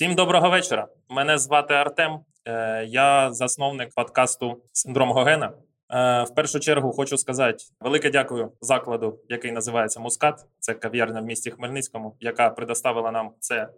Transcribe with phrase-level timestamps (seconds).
[0.00, 0.88] Всім доброго вечора.
[1.08, 2.20] Мене звати Артем.
[2.44, 5.46] Е, Я засновник подкасту Синдром Гогена.
[5.46, 10.46] Е, В першу чергу хочу сказати велике дякую закладу, який називається Мускат.
[10.58, 13.68] Це кав'ярня в місті Хмельницькому, яка предоставила нам це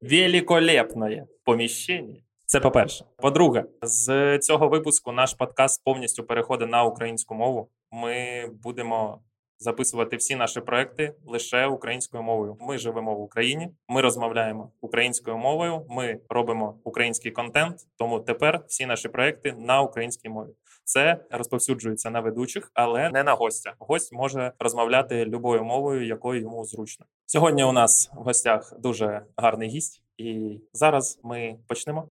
[0.00, 2.16] великолепне поміщення.
[2.46, 3.04] Це по-перше.
[3.16, 7.68] По-друге, з цього випуску наш подкаст повністю переходить на українську мову.
[7.90, 9.20] Ми будемо
[9.60, 12.56] записувати всі наші проекти лише українською мовою.
[12.60, 15.86] Ми живемо в Україні, ми розмовляємо українською мовою.
[15.90, 17.76] Ми робимо український контент.
[17.98, 20.50] Тому тепер всі наші проекти на українській мові.
[20.84, 23.74] Це розповсюджується на ведучих, але не на гостя.
[23.78, 27.06] Гость може розмовляти любою мовою, якою йому зручно.
[27.26, 32.08] Сьогодні у нас в гостях дуже гарний гість, і зараз ми почнемо.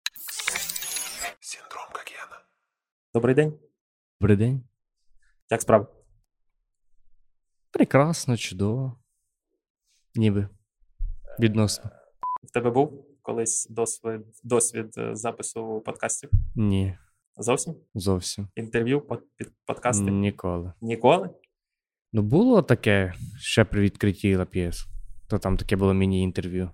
[1.41, 2.45] Синдром Гогена.
[3.15, 3.53] Добрий день,
[4.21, 4.61] Добрий день.
[5.51, 5.87] як справи?
[7.73, 8.97] Прекрасно, чудово.
[10.15, 10.49] Ніби.
[11.41, 11.91] Відносно.
[12.43, 16.31] В тебе був колись досвід, досвід е, запису подкастів?
[16.55, 16.99] Ні,
[17.37, 18.49] Зовсім зовсім.
[18.55, 20.11] інтерв'ю, под, під подкасти?
[20.11, 20.73] Ніколи.
[20.81, 21.31] Ніколи?
[22.13, 24.87] Ну, було таке ще при відкритті Лап'єс.
[25.29, 26.71] То там таке було міні-інтерв'ю.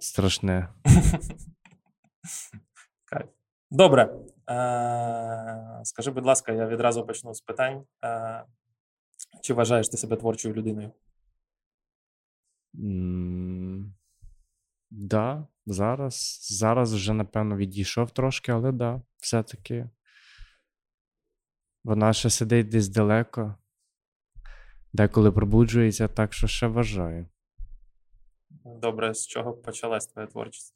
[0.00, 0.68] Страшне.
[3.70, 4.02] Добре.
[4.50, 7.84] Е, скажи, будь ласка, я відразу почну з питань.
[9.34, 10.92] Е, чи вважаєш ти себе творчою людиною?
[12.74, 13.94] М,
[14.90, 16.38] Да, зараз.
[16.50, 19.90] Зараз вже, напевно, відійшов трошки, але да, все-таки.
[21.84, 23.54] Вона ще сидить десь далеко.
[24.92, 27.26] Деколи пробуджується, так що ще вважаю.
[28.64, 30.74] Добре, з чого почалась твоя творчість?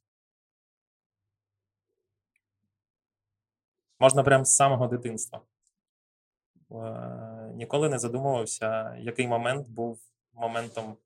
[4.00, 5.40] Можна прямо з самого дитинства.
[7.52, 10.00] Ніколи не задумувався, який момент був
[10.32, 10.96] моментом,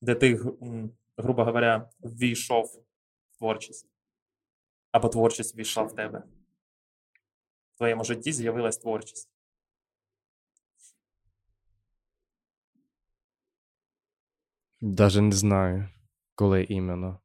[0.00, 0.40] де ти,
[1.16, 2.64] грубо говоря, ввійшов
[3.30, 3.88] в творчість.
[4.92, 6.22] Або творчість ввійшла в тебе.
[7.74, 9.30] В твоєму житті з'явилась творчість.
[14.80, 15.88] Даже не знаю,
[16.34, 17.20] коли іменно.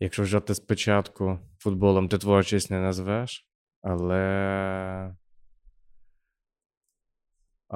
[0.00, 3.48] Якщо взяти спочатку футболом ти творчість не назвеш,
[3.82, 5.16] але.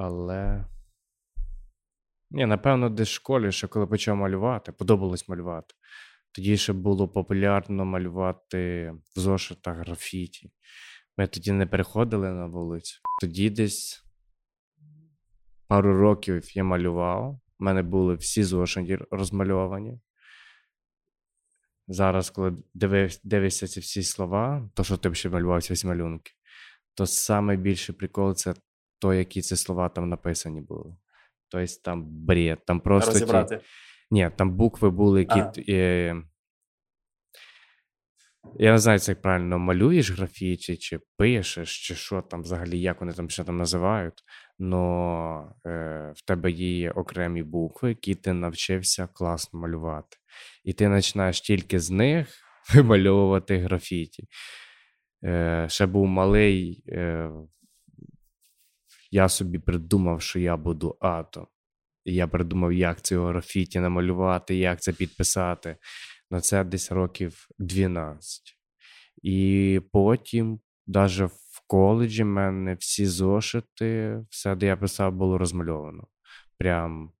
[0.01, 0.65] Але.
[2.31, 5.75] Ні, напевно, десь в школі, ще коли почав малювати, подобалось малювати.
[6.31, 10.51] Тоді ще було популярно малювати в зошитах графіті.
[11.17, 12.99] Ми тоді не переходили на вулицю.
[13.21, 14.05] Тоді десь
[15.67, 17.39] пару років я малював.
[17.59, 19.99] У мене були всі зошиті розмальовані.
[21.87, 22.57] Зараз, коли
[23.23, 26.31] дивишся ці всі слова, то що ти ще малював ці всі малюнки,
[26.93, 28.53] то саме більший прикол це
[29.01, 30.95] то, які ці слова там написані були.
[31.49, 33.11] Тобто там бред, там просто.
[33.19, 33.59] ті-
[34.11, 35.39] ні, там букви були, які.
[35.39, 35.43] А.
[35.43, 36.23] т- Е...
[38.59, 43.01] Я не знаю, це як правильно малюєш графіті, чи пишеш, чи що там взагалі, як
[43.01, 44.23] вони там ще там називають.
[44.59, 50.17] Но е, в тебе є окремі букви, які ти навчився класно малювати.
[50.63, 52.27] І ти починаєш тільки з них
[52.75, 54.27] вимальовувати графіті.
[55.23, 56.83] Е, ще був малий.
[56.87, 57.31] Е,
[59.11, 61.47] я собі придумав, що я буду атом.
[62.05, 65.77] Я придумав, як цього графіті намалювати, як це підписати.
[66.31, 68.57] На це десь років 12.
[69.21, 76.07] І потім, навіть в коледжі, в мене всі зошити, все, де я писав, було розмальовано.
[76.57, 77.11] Прям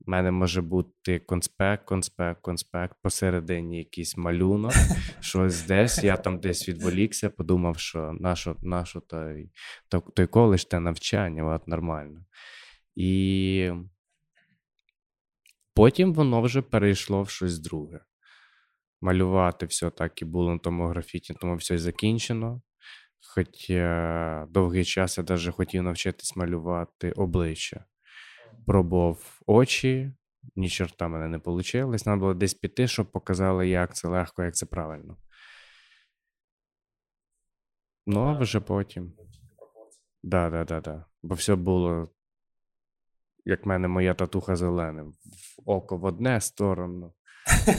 [0.00, 4.72] в мене може бути конспект, конспект, конспект, посередині якийсь малюнок,
[5.20, 6.04] щось десь.
[6.04, 9.50] Я там десь відволікся, подумав, що нащо, нащо той,
[10.14, 12.24] той, коледж, те навчання, от нормально.
[12.96, 13.70] І
[15.74, 18.00] потім воно вже перейшло в щось друге.
[19.00, 22.62] Малювати все так і було на тому графіті, тому все закінчено.
[23.34, 27.84] Хоча довгий час я навіть хотів навчитись малювати обличчя.
[28.66, 30.12] Пробував очі,
[30.56, 31.96] ні чорта мене не вийшло.
[31.96, 35.16] Треба було десь піти, щоб показали, як це легко, як це правильно.
[38.06, 39.12] Ну, а вже потім.
[40.22, 41.04] Да, да, да, да.
[41.22, 42.08] Бо все було,
[43.44, 45.14] як в мене моя татуха зеленим.
[45.66, 47.14] Око в одне сторону,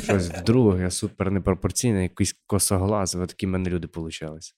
[0.04, 3.16] щось в друге, супер непропорційне, якийсь косоглаз.
[3.16, 4.54] Ви такі в мене люди получалися.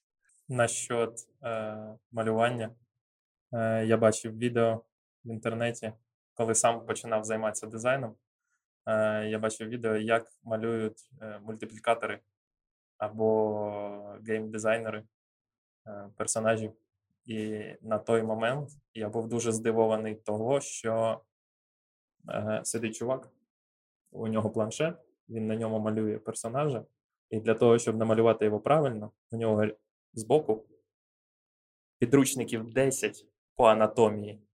[0.48, 1.10] Насчет
[1.42, 1.76] е,
[2.12, 2.70] малювання.
[3.52, 4.84] Е, я бачив відео
[5.24, 5.92] в інтернеті,
[6.38, 8.14] коли сам починав займатися дизайном.
[8.86, 12.20] Е, я бачив відео, як малюють е, мультиплікатори
[12.98, 15.02] або гейм-дизайнери
[15.86, 16.72] е, персонажів.
[17.24, 21.20] І на той момент я був дуже здивований того, що
[22.62, 23.28] сидить чувак,
[24.10, 24.96] у нього планшет,
[25.28, 26.84] він на ньому малює персонажа,
[27.30, 29.66] і для того, щоб намалювати його правильно, у нього
[30.12, 30.66] збоку
[31.98, 33.26] підручників 10
[33.56, 34.47] по анатомії,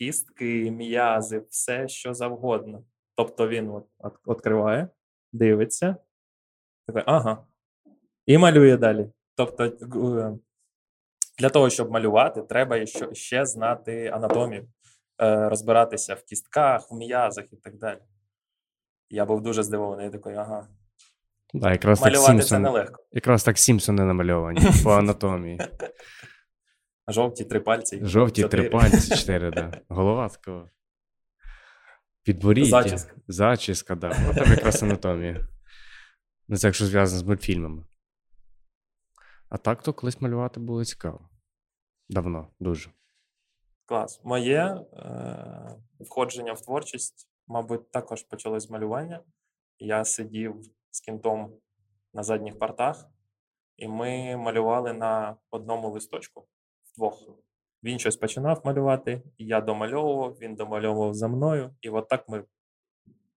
[0.00, 2.84] кістки, м'язи, все що завгодно.
[3.16, 4.88] Тобто він от, відкриває,
[5.32, 5.96] дивиться,
[6.86, 7.44] такий, ага,
[8.26, 9.10] і малює далі.
[9.36, 10.38] Тобто, е,
[11.38, 14.68] для того, щоб малювати, треба ще, знати анатомію,
[15.22, 18.00] е, розбиратися в кістках, в м'язах і так далі.
[19.10, 20.68] Я був дуже здивований, я такий, ага.
[21.54, 23.02] Да, якраз так Малювати це нелегко.
[23.12, 25.60] якраз так Сімпсони намальовані по анатомії.
[27.08, 28.00] Жовті три пальці.
[28.04, 29.80] Жовті три пальці, чотири, да.
[29.88, 30.68] Голова такого.
[32.22, 32.82] Підборіддя.
[32.82, 33.14] Зачіска.
[33.28, 34.16] Зачіска, да.
[34.26, 35.48] Ну, там якраз анатомія.
[36.48, 37.84] Ну, це якщо зв'язано з мультфільмами.
[39.48, 41.28] А так то колись малювати було цікаво.
[42.08, 42.90] Давно, дуже.
[43.86, 44.20] Клас.
[44.24, 44.58] Моє
[44.92, 49.20] е, входження в творчість, мабуть, також почалось з малювання.
[49.78, 51.54] Я сидів з кінтом
[52.14, 53.06] на задніх партах,
[53.76, 56.48] і ми малювали на одному листочку
[56.92, 57.28] вдвох.
[57.84, 62.44] Він щось починав малювати, я домальовував, він домальовував за мною, і от так ми,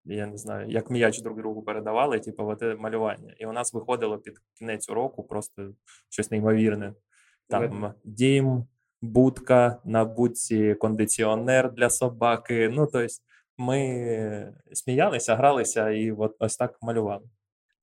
[0.05, 3.35] я не знаю, як м'яч друг другу передавали, типу, от малювання.
[3.37, 5.73] І у нас виходило під кінець уроку просто
[6.09, 6.93] щось неймовірне.
[7.49, 8.65] Там дім,
[9.01, 12.69] будка, на будці кондиціонер для собаки.
[12.69, 13.07] Ну, тобто,
[13.57, 17.25] ми сміялися, гралися і от ось так малювали.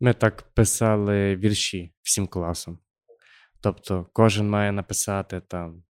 [0.01, 2.79] Ми так писали вірші всім класом.
[3.63, 5.83] Тобто, кожен має написати там,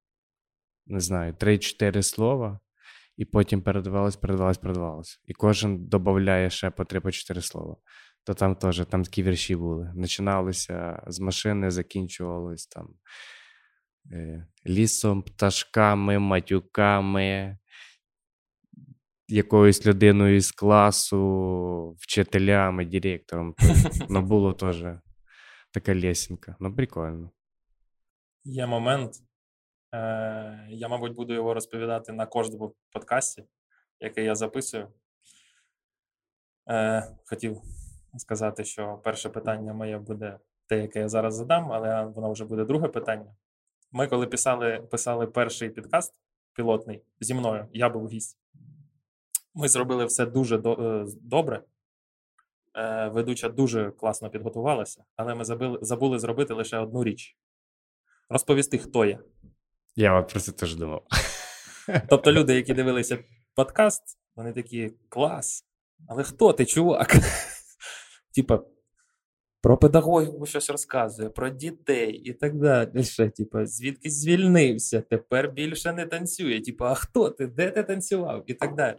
[0.86, 2.60] не знаю, 3-4 слова,
[3.16, 5.20] і потім передавалось, передавалось, передавалось.
[5.24, 7.76] І кожен додає ще по 3 по 4 слова.
[8.24, 9.92] То там теж там такі вірші були.
[10.00, 12.88] Починалися з машини, закінчувались там
[14.12, 17.58] е, лісом, пташками, матюками,
[19.28, 23.54] якоюсь людиною з класу, вчителями, директором.
[24.08, 24.84] Ну, було теж
[25.72, 26.56] така лесенка.
[26.60, 27.30] Ну, прикольно.
[28.44, 29.14] Є момент,
[29.94, 33.44] е, я, мабуть, буду його розповідати на кожному подкасті,
[34.00, 34.88] який я записую.
[36.70, 37.62] Е, хотів
[38.18, 42.64] сказати, що перше питання моє буде те, яке я зараз задам, але воно вже буде
[42.64, 43.34] друге питання.
[43.92, 46.14] Ми, коли писали, писали перший підкаст
[46.52, 48.38] пілотний зі мною, я був гість.
[49.54, 51.62] Ми зробили все дуже е, добре.
[52.74, 57.36] Е, ведуча дуже класно підготувалася, але ми забили, забули зробити лише одну річ:
[58.30, 59.18] розповісти, хто я.
[59.96, 61.02] Я от про це теж думав.
[62.08, 63.18] Тобто люди, які дивилися
[63.54, 64.02] подкаст,
[64.36, 65.64] вони такі клас.
[66.08, 67.16] Але хто ти, чувак?
[68.34, 68.62] Типа,
[69.62, 73.04] про педагогіку щось розказує, про дітей і так далі.
[73.36, 76.60] Типа, звідки звільнився, тепер більше не танцює.
[76.60, 77.46] Типа, а хто ти?
[77.46, 78.44] Де ти танцював?
[78.46, 78.96] І так далі.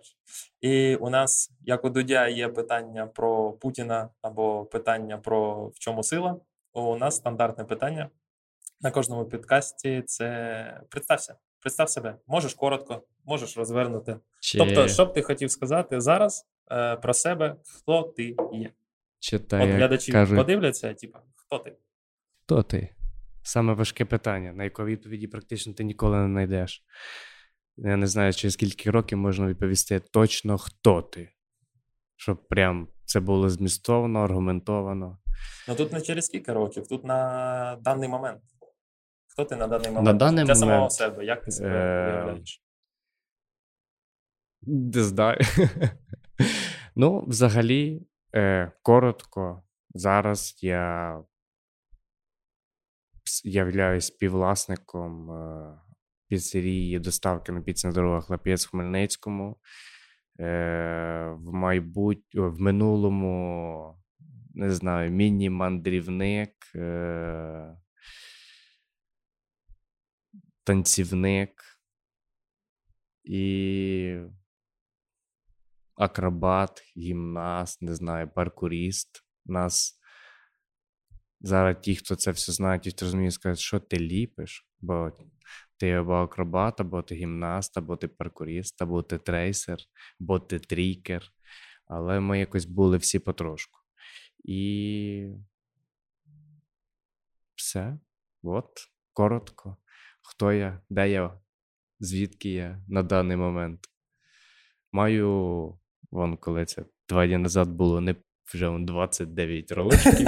[0.61, 6.03] І у нас, як у Дудя, є питання про Путіна або питання про в чому
[6.03, 6.39] сила.
[6.73, 8.09] У нас стандартне питання
[8.81, 11.35] на кожному підкасті це представся.
[11.59, 12.15] Представ себе.
[12.27, 14.17] Можеш коротко, можеш розвернути.
[14.39, 18.71] Чи, Тобто, що б ти хотів сказати зараз е, про себе, хто ти є?
[19.19, 21.77] чи та, От глядачі кажуть, подивляться, типу, хто ти?
[22.43, 22.95] хто ти?
[23.43, 26.83] Саме важке питання, на яке відповіді практично ти ніколи не знайдеш.
[27.77, 31.29] Я не знаю, через скільки років можна відповісти точно, хто ти.
[32.15, 35.17] Щоб прям це було змістовно, аргументовано.
[35.67, 38.41] Ну тут не через кілька років, тут на даний момент.
[39.31, 40.17] Хто ти на даний момент?
[40.17, 42.63] даний Для самого себе, як ти себе е, виявляєш?
[44.61, 45.39] Не знаю.
[46.95, 51.17] ну, взагалі, е, коротко, зараз я
[53.43, 55.79] являюсь співвласником е,
[56.27, 59.57] піцерії доставки на піці на дорогах в Хмельницькому.
[60.39, 62.35] Е, в майбут...
[62.35, 63.95] о, в минулому,
[64.53, 67.77] не знаю, міні-мандрівник, е,
[70.63, 71.63] танцівник
[73.23, 74.17] і
[75.95, 79.25] акробат, гімнаст, не знаю, паркуріст.
[79.45, 79.99] Нас
[81.41, 85.11] зараз ті, хто це все знають, ті, хто розуміє, скажуть, що ти ліпиш, бо
[85.77, 89.77] ти або акробат, або ти гімнаст, або ти паркуріст, або ти трейсер,
[90.21, 91.31] або ти трікер.
[91.85, 93.79] Але ми якось були всі потрошку.
[94.43, 95.27] І
[97.55, 97.99] все.
[98.43, 98.69] От,
[99.13, 99.77] коротко.
[100.21, 101.39] Хто я, де я,
[101.99, 103.87] звідки я на даний момент.
[104.91, 105.79] Маю,
[106.11, 108.15] вон, коли це два дні назад було не
[108.53, 110.27] вже 29 років.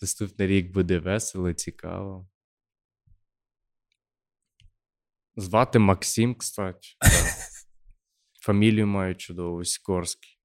[0.00, 2.28] Наступний рік буде весело, цікаво.
[5.36, 6.88] Звати Максим, кстати.
[8.40, 10.40] Фамілію маю чудову, Сікорський.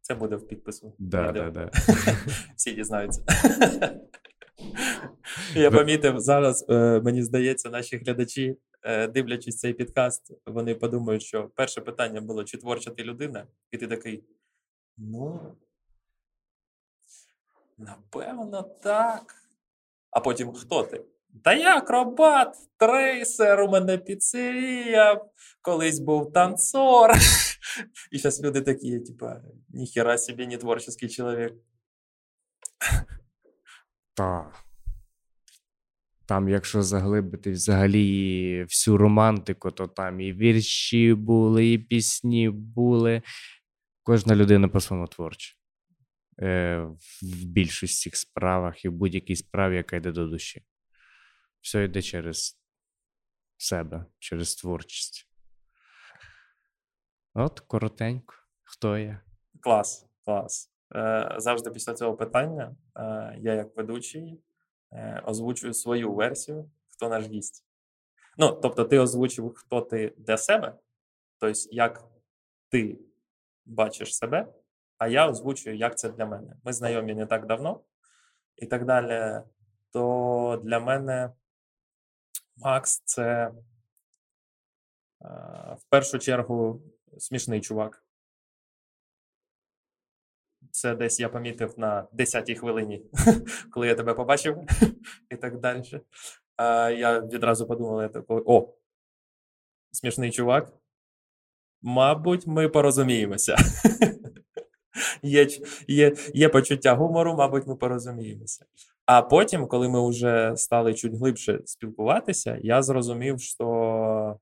[0.00, 0.96] Це буде в підпису.
[0.98, 1.50] Да, відео.
[1.50, 1.70] да, да.
[2.56, 3.24] Всі дізнаються.
[5.54, 11.48] Я помітив зараз, е, мені здається, наші глядачі, е, дивлячись цей підкаст, вони подумають, що
[11.48, 13.46] перше питання було: чи творча ти людина?
[13.70, 14.24] І ти такий.
[14.96, 15.56] Ну.
[17.78, 19.34] Напевно, так.
[20.10, 21.04] А потім хто ти?
[21.44, 25.24] Та я акробат, трейсер, у мене піцерія,
[25.62, 27.10] колись був танцор.
[28.10, 31.52] І зараз люди такі, типа, ніхера собі не творчий чоловік.
[34.14, 34.52] Та.
[36.30, 43.22] Там, якщо заглибити взагалі всю романтику, то там і вірші були, і пісні були.
[44.02, 45.54] Кожна людина по-своєму творча.
[46.42, 46.78] Е,
[47.22, 50.62] в більшості справах і в будь-якій справі, яка йде до душі.
[51.60, 52.60] Все йде через
[53.56, 55.28] себе, через творчість.
[57.34, 58.34] От, коротенько.
[58.62, 59.20] Хто я?
[59.60, 60.72] Клас, клас.
[60.94, 64.40] Е, завжди після цього питання е, я, як ведучий,
[65.26, 67.64] озвучую свою версію, хто наш гість.
[68.38, 70.74] Ну, тобто, ти озвучив, хто ти для себе,
[71.38, 72.04] тобто, як
[72.68, 72.98] ти
[73.66, 74.46] бачиш себе,
[74.98, 76.56] а я озвучую, як це для мене.
[76.64, 77.80] Ми знайомі не так давно
[78.56, 79.42] і так далі.
[79.92, 81.32] То для мене
[82.56, 83.52] Макс це е,
[85.78, 86.82] в першу чергу
[87.18, 88.04] смішний чувак.
[90.80, 93.02] Це десь я помітив на 10-й хвилині,
[93.70, 94.58] коли я тебе побачив,
[95.30, 96.00] і так далі.
[96.56, 98.74] А я відразу подумав, я такий, о,
[99.92, 100.72] смішний чувак.
[101.82, 103.56] Мабуть, ми порозуміємося.
[105.22, 105.48] є,
[105.88, 108.66] є, є почуття гумору, мабуть, ми порозуміємося.
[109.06, 114.40] А потім, коли ми вже стали чуть глибше спілкуватися, я зрозумів, що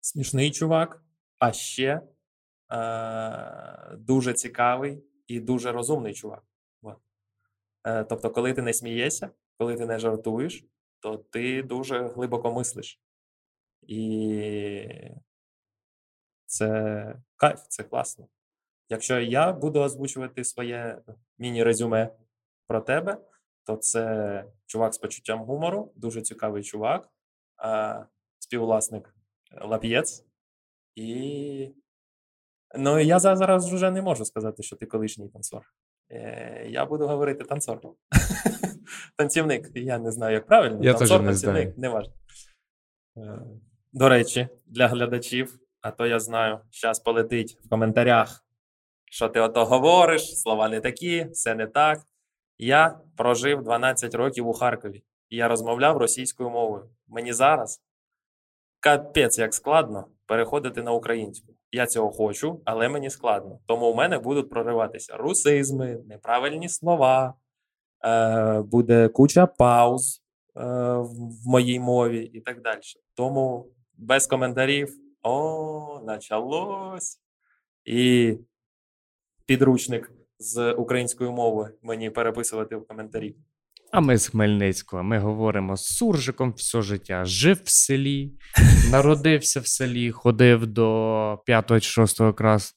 [0.00, 1.02] смішний чувак,
[1.38, 2.00] а ще
[2.74, 6.42] е, дуже цікавий і дуже розумний чувак.
[6.82, 6.96] От.
[7.84, 10.64] Е, тобто, коли ти не смієшся, коли ти не жартуєш,
[11.00, 13.00] то ти дуже глибоко мислиш.
[13.82, 14.88] І
[16.46, 18.28] це кайф, це класно.
[18.88, 21.02] Якщо я буду озвучувати своє
[21.38, 22.08] міні-резюме
[22.66, 23.18] про тебе,
[23.64, 27.08] то це чувак з почуттям гумору, дуже цікавий чувак,
[27.64, 28.06] е,
[28.38, 29.14] співвласник
[29.60, 30.24] Лап'єц.
[30.94, 31.74] І
[32.76, 35.62] ну, я зараз вже не можу сказати, що ти колишній танцор.
[36.10, 37.80] Е, Я буду говорити танцор.
[39.16, 39.70] Танцівник.
[39.74, 40.78] Я не знаю, як правильно.
[40.82, 42.18] Я танцор, не танцівник, не важливо.
[43.16, 43.38] Е,
[43.92, 48.44] До речі, для глядачів, а то я знаю, зараз полетить в коментарях,
[49.10, 51.98] що ти ото говориш, слова не такі, все не так.
[52.58, 56.90] Я прожив 12 років у Харкові, і я розмовляв російською мовою.
[57.08, 57.82] Мені зараз
[58.80, 61.54] капець як складно переходити на українську.
[61.74, 63.58] Я цього хочу, але мені складно.
[63.66, 67.34] Тому у мене будуть прориватися русизми, неправильні слова,
[68.04, 70.22] е, буде куча пауз
[70.56, 70.62] е,
[70.96, 72.80] в моїй мові і так далі.
[73.14, 77.20] Тому без коментарів о, началось.
[77.84, 78.36] І
[79.46, 83.36] підручник з української мови мені переписувати в коментарі.
[83.94, 85.02] А ми з Хмельницького.
[85.02, 87.24] Ми говоримо з суржиком все життя.
[87.24, 88.32] Жив в селі,
[88.90, 92.20] народився в селі, ходив до 5 чи 6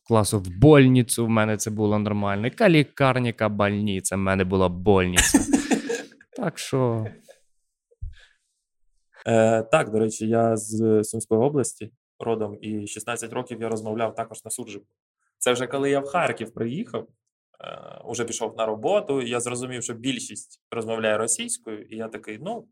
[0.07, 1.25] класу в больницю.
[1.25, 2.47] В мене це було нормально.
[2.47, 5.39] Яка лікарня, больниця, в мене була больниця.
[6.37, 7.05] Так що
[9.27, 14.45] Е, так, до речі, я з Сумської області родом, і 16 років я розмовляв також
[14.45, 14.85] на суржику.
[15.37, 17.07] Це вже коли я в Харків приїхав,
[17.63, 22.39] е, уже пішов на роботу, і я зрозумів, що більшість розмовляє російською, і я такий,
[22.41, 22.67] ну,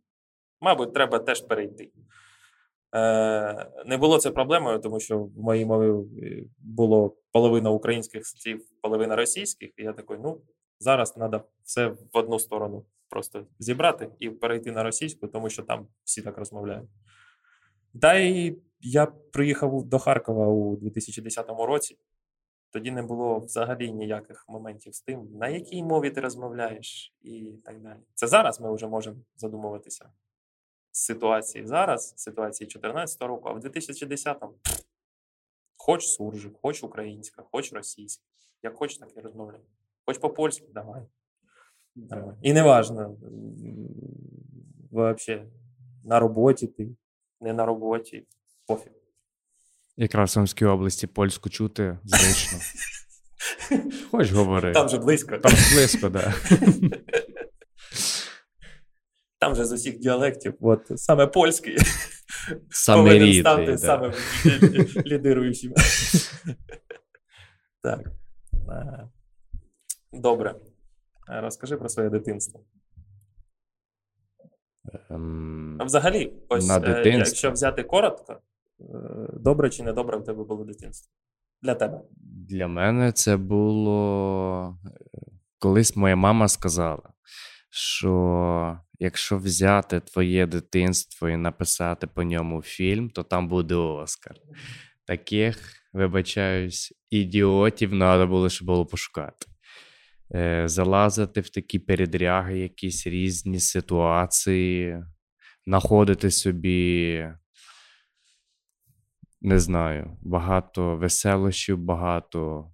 [0.61, 1.91] мабуть, треба теж перейти.
[2.95, 8.65] Е, не було це проблемою, тому що в моїй мові е, було половина українських слів,
[8.81, 10.41] половина російських, і я такий, ну,
[10.79, 15.87] зараз треба все в одну сторону просто зібрати і перейти на російську, тому що там
[16.03, 16.89] всі так розмовляють.
[18.01, 21.97] Та й я приїхав до Харкова у 2010 році.
[22.75, 27.81] Тоді не було взагалі ніяких моментів з тим, на якій мові ти розмовляєш, і так
[27.81, 27.99] далі.
[28.13, 30.09] Це зараз ми вже можемо задумуватися
[30.91, 34.53] з ситуації зараз, ситуації 2014 року, а в 2010-му
[35.77, 38.23] хоч суржик, хоч українська, хоч російська.
[38.63, 39.61] Як хоч, так і розмовляй.
[40.05, 41.01] Хоч по-польськи, давай.
[41.95, 42.35] Давай.
[42.41, 43.17] І не важно,
[44.91, 45.47] взагалі,
[46.03, 46.95] на роботі ти,
[47.41, 48.27] не на роботі,
[48.67, 48.91] пофіг.
[49.97, 52.59] Якраз в Сумській області польську чути зручно.
[54.11, 54.71] Хоч говори.
[54.73, 55.37] Там же близько.
[55.37, 56.33] Там близько, да.
[59.39, 61.77] Там же з усіх діалектів, от саме польський
[62.69, 63.41] Саме повинен рідний.
[63.41, 64.13] стати да.
[64.45, 65.73] лі- лідируючим.
[67.83, 67.99] Так.
[70.13, 70.55] Добре.
[71.27, 72.65] Розкажи про своє дитинство.
[75.09, 78.41] Ем, взагалі, ось е, якщо взяти коротко,
[79.33, 81.11] добре чи не добре в тебе було дитинство?
[81.61, 82.01] Для тебе.
[82.49, 84.89] Для мене це було е,
[85.59, 87.13] колись моя мама сказала,
[87.69, 94.35] що якщо взяти твоє дитинство і написати по ньому фільм, то там буде Оскар.
[95.05, 99.45] Таких, вибачаюсь, ідіотів треба було, щоб було пошукати.
[100.33, 105.03] Е, Залазити в такі передряги, якісь різні ситуації,
[105.65, 107.27] знаходити собі
[109.45, 112.71] не знаю, багато веселощів, багато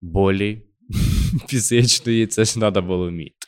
[0.00, 0.66] болі
[1.48, 3.46] фізичної, це ж треба було вміти.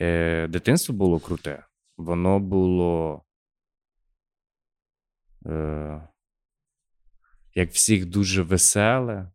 [0.00, 1.64] Е, дитинство було круте.
[1.96, 3.24] Воно було.
[5.46, 6.08] Е,
[7.54, 9.30] як всіх дуже веселе.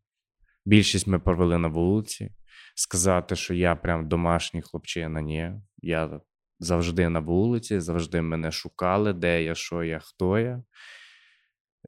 [0.65, 2.31] Більшість ми провели на вулиці.
[2.75, 5.51] Сказати, що я прям домашній хлопчина, ні.
[5.81, 6.21] Я
[6.59, 10.63] завжди на вулиці, завжди мене шукали, де я, що я, хто я.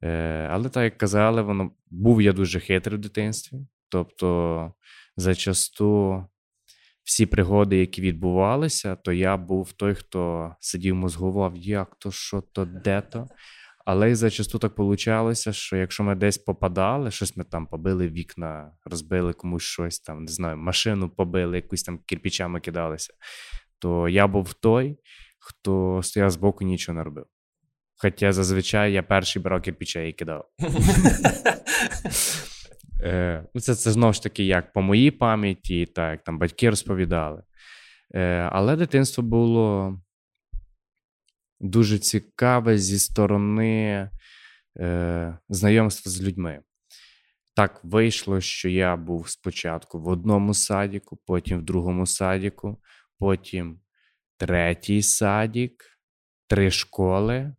[0.02, 3.56] Е, але так як казали, воно був я дуже хитрий в дитинстві.
[3.88, 4.72] Тобто,
[5.16, 6.24] зачасту
[7.04, 12.64] всі пригоди, які відбувалися, то я був той, хто сидів мозгував, як то, що то,
[12.64, 13.26] де то.
[13.84, 18.72] Але й зачасту так получалося, що якщо ми десь попадали, щось ми там побили вікна,
[18.84, 23.14] розбили комусь щось там, не знаю, машину побили, якусь там кирпичами кидалися,
[23.78, 24.98] то я був той,
[25.38, 27.26] хто стояв збоку нічого не робив.
[27.96, 30.48] Хоча зазвичай я перший брав кирпича і кидав.
[33.02, 36.70] Е, ну, це, це знову ж таки, як по моїй пам'яті, так як там батьки
[36.70, 37.42] розповідали.
[38.14, 39.98] Е, але дитинство було
[41.60, 44.10] дуже цікаве зі сторони
[44.78, 46.60] е, знайомства з людьми.
[47.54, 52.82] Так вийшло, що я був спочатку в одному садіку, потім в другому садіку,
[53.18, 53.80] потім
[54.36, 55.84] третій садік,
[56.46, 57.54] три школи,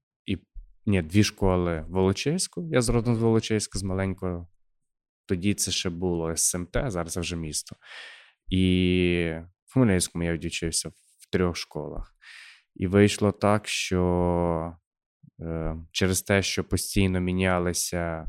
[0.88, 2.70] ні, дві школи в Волочиську.
[2.72, 4.48] Я зродом з Волочиська, з маленького.
[5.26, 7.76] Тоді це ще було СМТ, зараз це вже місто.
[8.48, 9.34] І
[9.66, 12.16] в Хмельницькому я відучився в трьох школах.
[12.76, 14.78] І вийшло так, що
[15.42, 18.26] е, через те, що постійно мінялися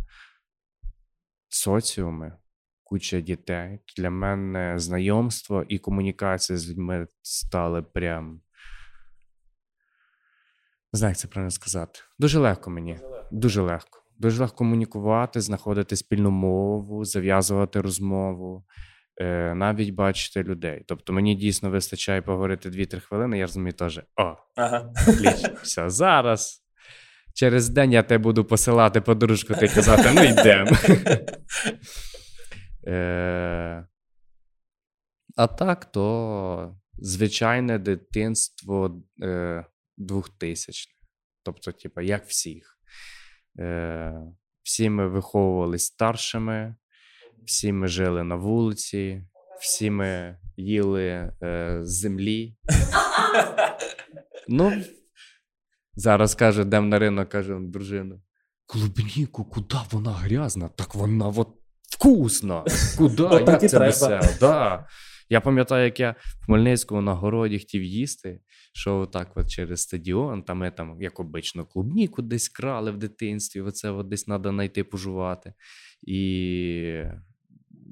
[1.48, 2.36] соціуми,
[2.82, 8.40] куча дітей, для мене знайомство і комунікація з людьми стали прям.
[10.92, 12.00] Не знаю, як це правильно сказати.
[12.18, 12.98] Дуже легко мені.
[13.32, 14.02] Дуже легко.
[14.18, 18.64] Дуже легко комунікувати, знаходити спільну мову, зав'язувати розмову,
[19.20, 20.84] е, навіть бачити людей.
[20.86, 24.92] Тобто мені дійсно вистачає поговорити 2-3 хвилини, я розумію теж, о, Ага.
[25.08, 26.64] отлично, все, зараз.
[27.34, 30.70] Через день я тебе буду посилати подружку, ти казати, ну йдемо.
[32.86, 33.86] Е,
[35.36, 39.64] а так, то звичайне дитинство е,
[39.98, 40.94] 2000
[41.42, 42.78] Тобто, типа, як всіх.
[43.58, 44.12] Е,
[44.62, 46.74] всі ми виховувалися старшими,
[47.46, 49.24] всі ми жили на вулиці,
[49.60, 52.56] всі ми їли е, з землі.
[54.48, 54.82] Ну,
[55.94, 58.20] зараз каже, йдемо на ринок, каже дружина.
[58.66, 60.68] Клубніку, куди вона грязна?
[60.68, 61.48] Так вона от
[61.90, 62.64] вкусна.
[62.98, 63.22] Куди?
[63.22, 64.20] Як це весело?
[64.40, 64.86] Да.
[65.30, 68.40] Я пам'ятаю, як я в Хмельницькому на городі хотів їсти,
[68.72, 73.60] що отак от через стадіон, там ми там, як обично, клубніку десь крали в дитинстві,
[73.60, 75.52] оце от десь треба знайти пожувати.
[76.02, 77.04] І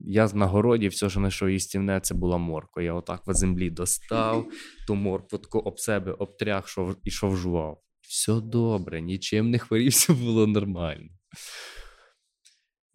[0.07, 2.83] я на городі все, що знайшов їстівне, це була морква.
[2.83, 4.46] Я отак в землі достав,
[4.87, 7.83] ту моркву таку об себе обтряг, що і що вжував.
[8.01, 11.09] Все добре, нічим не хворів, все було нормально.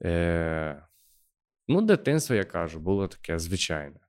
[0.03, 0.83] Е,
[1.67, 3.99] ну, дитинство, я кажу, було таке звичайне.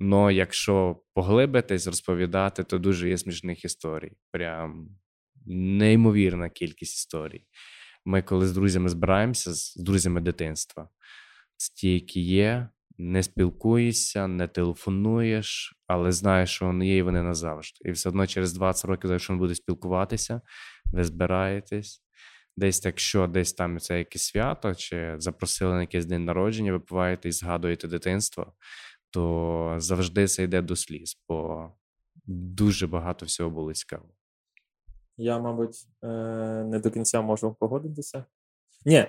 [0.00, 4.12] Но якщо поглибитись, розповідати, то дуже є смішних історій.
[4.30, 4.88] Прям
[5.46, 7.46] неймовірна кількість історій.
[8.04, 10.88] Ми, коли з друзями збираємося, з друзями дитинства,
[11.56, 17.22] це ті, які є, не спілкуєшся, не телефонуєш, але знаєш, що вони є, і вони
[17.22, 17.88] назавжди.
[17.88, 20.40] І все одно через 20 років, якщо він буде спілкуватися,
[20.92, 22.02] ви збираєтесь.
[22.56, 27.28] Десь так, що десь там це якесь свято, чи запросили на якийсь день народження, випиваєте
[27.28, 28.52] і згадуєте дитинство,
[29.10, 31.70] то завжди це йде до сліз, бо
[32.26, 34.08] дуже багато всього було цікаво.
[35.16, 36.08] Я, мабуть, е,
[36.64, 38.24] не до кінця можу погодитися.
[38.84, 39.08] Ні,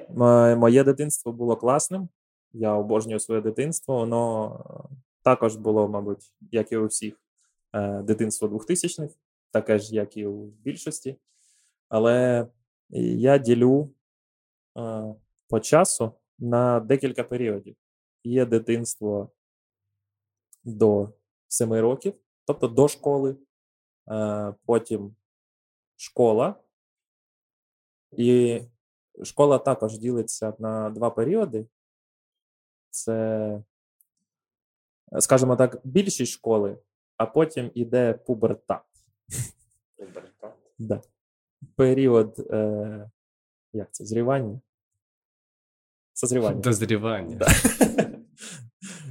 [0.57, 2.09] моє дитинство було класним.
[2.53, 3.95] Я обожнюю своє дитинство.
[3.95, 4.89] Воно
[5.23, 7.21] також було, мабуть, як і у всіх,
[7.73, 9.13] е, дитинство 2000-х,
[9.51, 11.15] таке ж, як і у більшості.
[11.89, 12.47] Але
[12.89, 13.89] я ділю
[14.77, 15.15] е,
[15.49, 17.75] по часу на декілька періодів.
[18.23, 19.31] є дитинство
[20.77, 21.13] до
[21.47, 22.13] 7 років,
[22.45, 23.35] тобто до школи,
[24.11, 25.15] е, потім
[25.95, 26.55] школа.
[28.11, 28.61] І
[29.23, 31.65] школа також ділиться на два періоди.
[32.89, 33.63] Це,
[35.19, 36.77] скажімо так, більшість школи,
[37.17, 38.83] а потім іде пубертат.
[40.81, 41.01] Да.
[41.75, 43.09] Період, е,
[43.73, 44.61] як це, зрівання?
[46.13, 46.61] Созрівання.
[46.61, 47.35] Дозрівання.
[47.35, 47.47] Да.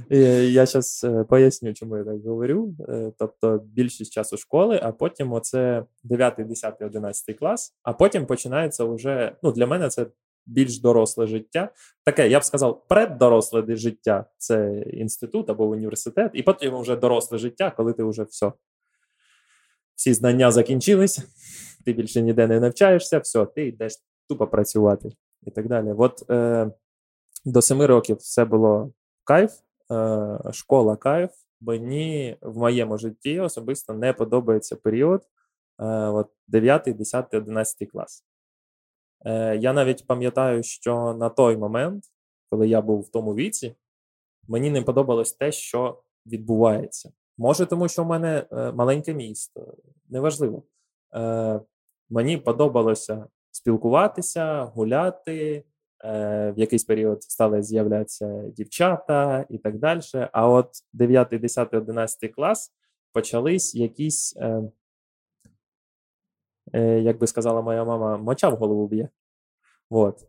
[0.09, 2.75] Я зараз поясню, чому я так говорю.
[2.89, 8.83] Е, Тобто більшість часу школи, а потім оце 9, 10, 11 клас, а потім починається
[8.83, 10.05] вже, ну для мене це
[10.45, 11.69] більш доросле життя.
[12.05, 17.71] Таке, я б сказав, преддоросле життя це інститут або університет, і потім вже доросле життя,
[17.77, 18.51] коли ти вже все.
[19.95, 21.19] Всі знання закінчились,
[21.85, 23.93] ти більше ніде не навчаєшся, все, ти йдеш
[24.29, 25.09] тупо працювати
[25.43, 25.93] і так далі.
[25.97, 26.71] От е,
[27.45, 28.93] до семи років все було
[29.23, 29.68] кайф, е,
[30.51, 31.31] школа кайф.
[31.61, 35.21] Мені в моєму житті особисто не подобається період
[35.79, 38.25] е, от 9, 10, 11 клас.
[39.25, 42.03] Е, Я навіть пам'ятаю, що на той момент,
[42.49, 43.75] коли я був в тому віці,
[44.47, 47.11] мені не подобалось те, що відбувається.
[47.37, 49.77] Може, тому що в мене е, маленьке місто,
[50.09, 50.63] неважливо.
[52.09, 55.63] Мені подобалося спілкуватися, гуляти.
[56.03, 60.01] Е, в якийсь період стали з'являтися дівчата і так далі.
[60.31, 62.73] А от 9, 10, 11 клас
[63.13, 64.61] почались якісь, е,
[66.73, 69.09] е, як би сказала моя мама, моча в голову б'є.
[69.89, 70.25] От.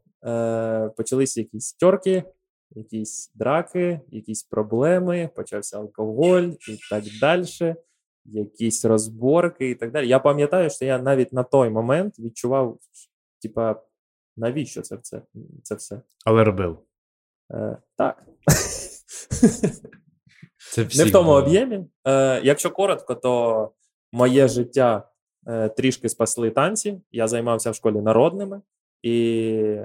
[0.96, 2.24] Почались якісь тьорки,
[2.70, 7.74] якісь драки, якісь проблеми, почався алкоголь і так далі,
[8.24, 10.08] якісь розборки і так далі.
[10.08, 12.78] Я пам'ятаю, що я навіть на той момент відчував,
[13.42, 13.82] типа,
[14.36, 15.22] навіщо це це,
[15.62, 16.00] це все?
[16.24, 16.78] Але робив.
[17.52, 18.24] Е, так.
[20.72, 21.86] Це Не в тому об'ємі.
[22.06, 23.70] Е, якщо коротко, то
[24.12, 25.08] моє життя
[25.46, 27.00] е, трішки спасли танці.
[27.12, 28.60] Я займався в школі народними,
[29.02, 29.76] і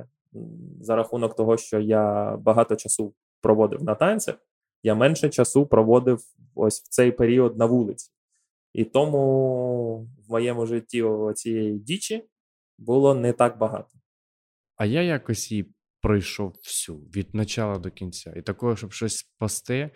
[0.81, 4.35] за рахунок того, що я багато часу проводив на танцях,
[4.83, 6.23] я менше часу проводив
[6.55, 8.11] ось в цей період на вулиці.
[8.73, 11.05] І тому в моєму житті
[11.35, 12.25] цієї дічі
[12.77, 13.89] було не так багато.
[14.75, 18.33] А я якось її пройшов всю від початку до кінця.
[18.35, 19.91] І такого, щоб щось спасти.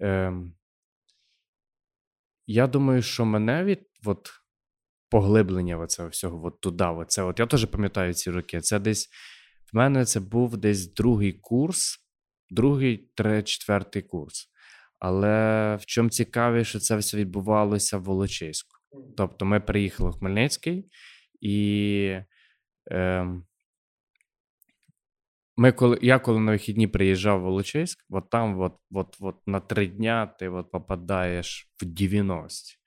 [0.00, 0.54] Ем,
[2.46, 4.30] я думаю, що мене від от,
[5.10, 8.60] поглиблення оцього всього от туди, оце, от, я теж пам'ятаю ці роки.
[8.60, 9.08] Це десь
[9.72, 11.98] в мене це був десь другий курс,
[12.50, 14.50] другий, третій, четвертий курс.
[14.98, 18.76] Але в чому цікавіше, це все відбувалося в Волочиську.
[19.16, 20.90] Тобто ми приїхали в Хмельницький,
[21.40, 22.18] і
[22.90, 23.46] ем,
[25.56, 29.60] ми коли, я коли на вихідні приїжджав в Волочиськ, от там от, от, от на
[29.60, 32.84] три дня ти от попадаєш в 90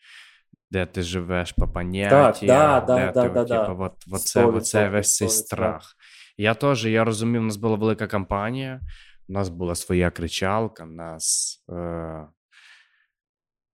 [0.72, 3.68] де ти живеш по поняттям, да, да, де да, ти, да, от, да.
[3.68, 5.96] типу, от, оце, Сто оце весь цей страх.
[6.38, 8.82] Я теж, я розумів, у нас була велика кампанія,
[9.30, 12.28] у нас була своя кричалка, нас, е,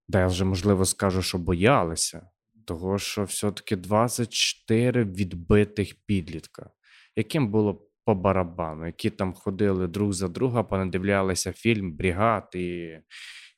[0.07, 2.29] да, я вже можливо скажу, що боялися,
[2.65, 6.69] того що все-таки 24 відбитих підлітка,
[7.15, 12.99] яким було по барабану, які там ходили друг за друга, понадивлялися фільм Брігад і,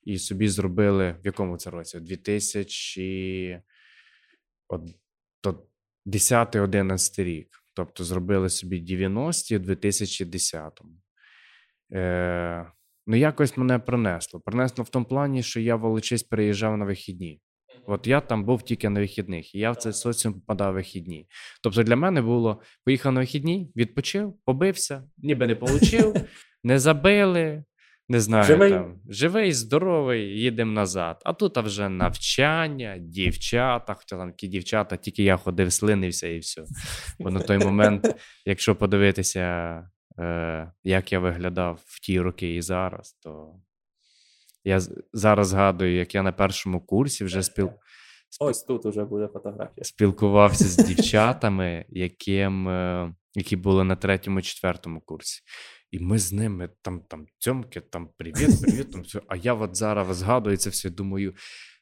[0.03, 1.99] і собі зробили в якому це році?
[1.99, 3.62] 2000
[6.05, 7.47] 10-11 рік.
[7.73, 11.01] Тобто зробили собі 90-ті у 2010-му.
[11.93, 12.71] Е,
[13.08, 14.39] ну, якось мене принесло.
[14.39, 17.41] Принесло в тому плані, що я волочись переїжджав на вихідні.
[17.87, 21.27] От я там був тільки на вихідних, і я в цей соціум попадав вихідні.
[21.63, 26.15] Тобто для мене було: поїхав на вихідні, відпочив, побився, ніби не получив,
[26.63, 27.63] не забили.
[28.09, 28.71] Не знаю, Живий.
[28.71, 31.21] там живий, здоровий, їдемо назад.
[31.25, 36.39] А тут а вже навчання, дівчата, хоча там ті дівчата, тільки я ходив, слинився і
[36.39, 36.63] все.
[37.19, 39.43] Бо на той момент, якщо подивитися,
[40.19, 43.55] е, як я виглядав в ті роки і зараз, то
[44.65, 44.82] я
[45.13, 47.69] зараз згадую, як я на першому курсі вже спіл...
[48.39, 49.84] Ось тут уже буде фотографія.
[49.84, 55.41] спілкувався з дівчатами, яким, е, які були на третьому, четвертому курсі.
[55.91, 59.21] І ми з ними там, там цьомки, там привіт, привіт, там все.
[59.28, 61.34] А я от зараз згадую це все, думаю,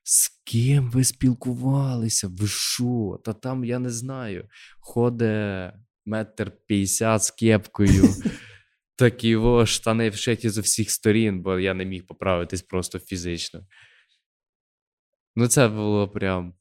[0.03, 2.27] з ким ви спілкувалися?
[2.27, 3.19] Ви що?
[3.23, 4.47] Та там я не знаю.
[4.79, 5.73] Ходить
[6.05, 8.03] метр п'ятдесят з кепкою.
[8.95, 13.67] Такі о, штани вшиті з усіх сторін, бо я не міг поправитись просто фізично.
[15.35, 16.53] Ну, це було прям,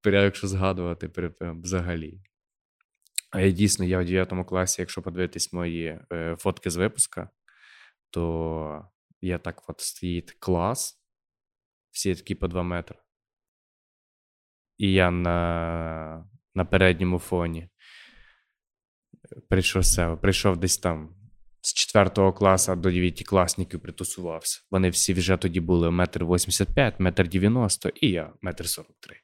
[0.00, 2.20] прям якщо згадувати, прям, взагалі.
[3.30, 7.30] А я дійсно, я в 9 класі, якщо подивитись мої е, фотки з випуска,
[8.10, 8.88] то
[9.20, 11.02] є так от стоїть клас,
[11.90, 12.98] всі такі по 2 метри.
[14.78, 17.68] І я на, на передньому фоні.
[19.48, 21.17] Прийшов себе, прийшов десь там
[21.60, 24.60] з 4 класу до 9 класників притусувався.
[24.70, 29.16] Вони всі вже тоді були метр 85, метр 90 і я метр 43.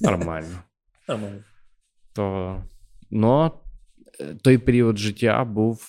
[0.00, 0.62] Нормально.
[1.08, 1.44] Нормально.
[2.12, 2.64] То,
[3.10, 3.52] ну,
[4.20, 5.88] е, той період життя був,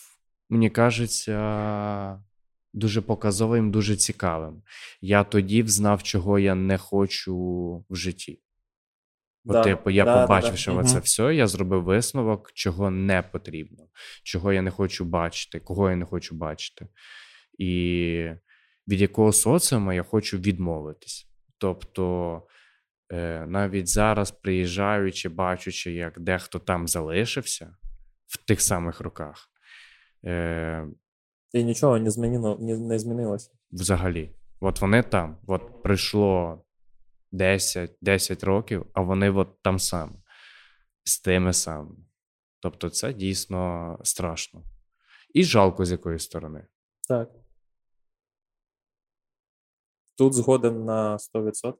[0.50, 2.20] мені кажеться,
[2.74, 4.62] дуже показовим, дуже цікавим.
[5.02, 7.36] Я тоді взнав, чого я не хочу
[7.90, 8.42] в житті.
[9.46, 10.58] Да, типу, я да, да, побачив, да.
[10.58, 10.86] що Мгм.
[10.86, 13.84] це все, я зробив висновок, чого не потрібно,
[14.24, 16.88] чого я не хочу бачити, кого я не хочу бачити.
[17.58, 18.30] І
[18.88, 21.28] від якого соціума я хочу відмовитись.
[21.58, 22.42] Тобто,
[23.12, 27.76] е, навіть зараз, приїжджаючи, бачучи, як дехто там залишився
[28.28, 29.50] в тих самих роках,
[30.26, 30.88] е,
[31.54, 33.52] І нічого не змінило, не, не змінилося.
[33.72, 36.65] взагалі, от вони там, от пройшло
[37.36, 40.14] 10, 10 років, а вони от там саме,
[41.04, 41.96] з тими самими.
[42.60, 44.64] Тобто, це дійсно страшно.
[45.34, 46.68] І жалко з якої сторони.
[47.08, 47.30] Так.
[50.18, 51.74] Тут згоден на 100%.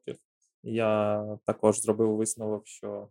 [0.62, 3.08] Я також зробив висновок, що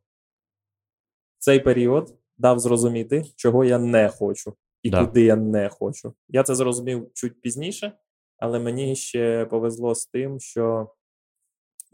[1.38, 5.06] цей період дав зрозуміти, чого я не хочу і Да.
[5.06, 6.14] куди я не хочу.
[6.28, 7.98] Я це зрозумів чуть пізніше,
[8.38, 10.94] але мені ще повезло з тим, що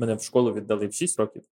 [0.02, 1.44] мене в школу віддали в 6 років.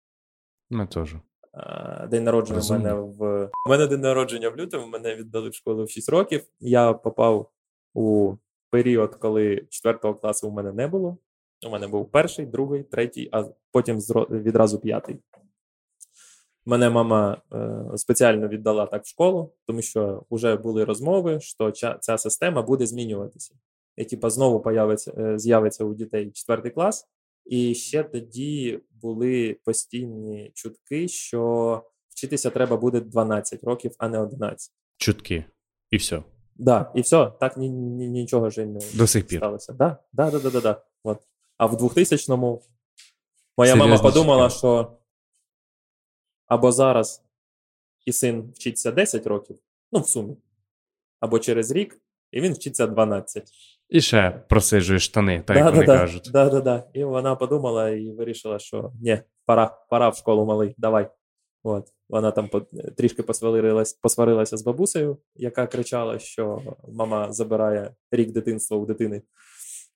[0.70, 1.16] Ми теж.
[1.54, 4.88] Е, День народження в мене в у мене день народження в лютому.
[4.88, 6.44] Мене віддали в школу в 6 років.
[6.60, 7.52] Я попав
[7.94, 8.36] у
[8.70, 11.18] період, коли 4 класу у мене не було.
[11.68, 13.98] У мене був перший, другий, третій, а потім
[14.30, 15.18] відразу п'ятий.
[16.66, 21.98] Мене мама е, спеціально віддала так в школу, тому що вже були розмови, що ча-
[22.00, 23.56] ця система буде змінюватися.
[23.98, 27.08] І типа знову появиться, е, з'явиться у дітей четвертий клас,
[27.50, 34.72] і ще тоді були постійні чутки, що вчитися треба буде 12 років, а не 11.
[34.98, 35.46] Чутки.
[35.92, 36.24] І все.
[36.56, 39.40] Да, і все, так ні, ні, нічого ж і не До сих пір.
[39.40, 39.74] сталося.
[39.74, 40.86] Да, да, да, да, да, да.
[41.04, 41.20] От.
[41.58, 42.62] А в 2000-му
[43.58, 44.98] моя Серйозні мама подумала, що
[46.46, 47.26] або зараз
[48.06, 49.60] і син вчиться 10 років,
[49.92, 50.38] ну, в сумі,
[51.20, 53.52] або через рік, і він вчиться 12.
[53.90, 56.30] І ще просиджує штани, так да, як да, вони да, кажуть.
[56.34, 56.84] Да, да, да.
[56.94, 61.10] І вона подумала і вирішила, що ні, пора, пора в школу малий, давай.
[61.64, 61.94] От.
[62.10, 62.50] Вона там
[62.98, 69.22] трішки посварилась, посварилася з бабусею, яка кричала, що мама забирає рік дитинства у дитини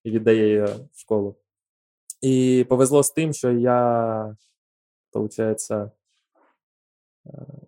[0.04, 0.62] і віддає її
[0.94, 1.36] в школу.
[2.22, 4.36] І повезло з тим, що я,
[5.14, 5.68] виходить,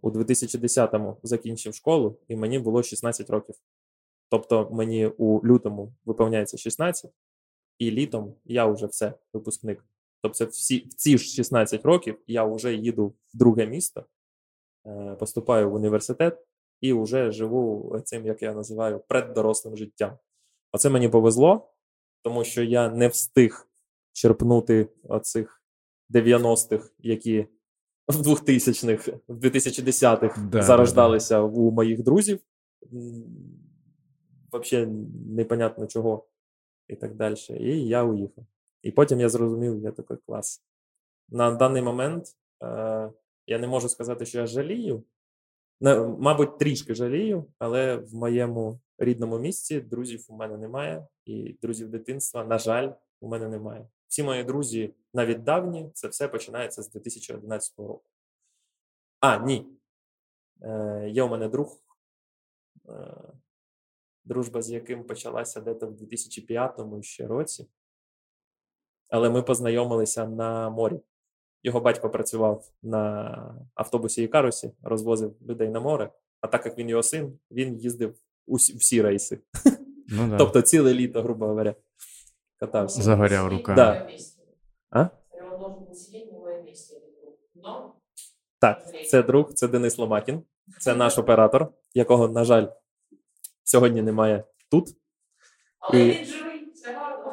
[0.01, 3.55] у 2010-му закінчив школу, і мені було 16 років.
[4.29, 7.11] Тобто мені у лютому виповняється 16,
[7.79, 9.85] і літом я вже все, випускник.
[10.21, 14.05] Тобто, всі, в ці ж 16 років я вже їду в друге місто,
[14.88, 16.45] е, поступаю в університет
[16.81, 20.17] і вже живу цим, як я називаю, преддорослим життям.
[20.71, 21.69] Оце мені повезло,
[22.21, 23.67] тому що я не встиг
[24.13, 25.63] черпнути оцих
[26.09, 27.47] 90-х, які
[28.07, 32.39] в 2000-х, в 2010-х Да, да, зарождалися у моїх друзів.
[34.59, 34.91] Взагалі
[35.29, 36.25] непонятно чого
[36.87, 37.35] і так далі.
[37.49, 38.45] І я уїхав.
[38.81, 40.63] І потім я зрозумів, я такий клас.
[41.29, 42.25] На даний момент
[42.63, 43.11] е,
[43.47, 45.03] я не можу сказати, що я жалію.
[45.81, 51.89] Не, мабуть, трішки жалію, але в моєму рідному місці друзів у мене немає, і друзів
[51.89, 53.87] дитинства, на жаль, у мене немає.
[54.07, 58.03] Всі мої друзі, навіть давні, це все починається з 2011 року.
[59.19, 59.65] А, ні.
[60.61, 61.81] Е, є у мене друг,
[62.89, 63.15] е,
[64.25, 67.67] дружба з яким почалася десь в 2005 ще році.
[69.09, 70.99] Але ми познайомилися на морі.
[71.63, 76.11] Його батько працював на автобусі і карусі, розвозив людей на море.
[76.41, 78.15] А так як він його син, він їздив
[78.47, 79.39] усі, всі рейси.
[80.07, 80.38] Ну, да.
[80.38, 81.75] Тобто ціле літо, грубо говоря,
[82.59, 83.01] катався.
[83.01, 83.75] Загоряв рука.
[83.75, 84.09] Да.
[84.89, 85.09] А?
[88.59, 90.43] Так, це друг, це Денис Ломакін,
[90.79, 92.67] це наш оператор, якого, на жаль,
[93.65, 94.89] сьогодні немає тут.
[95.80, 97.32] але І- він живий, все гарно.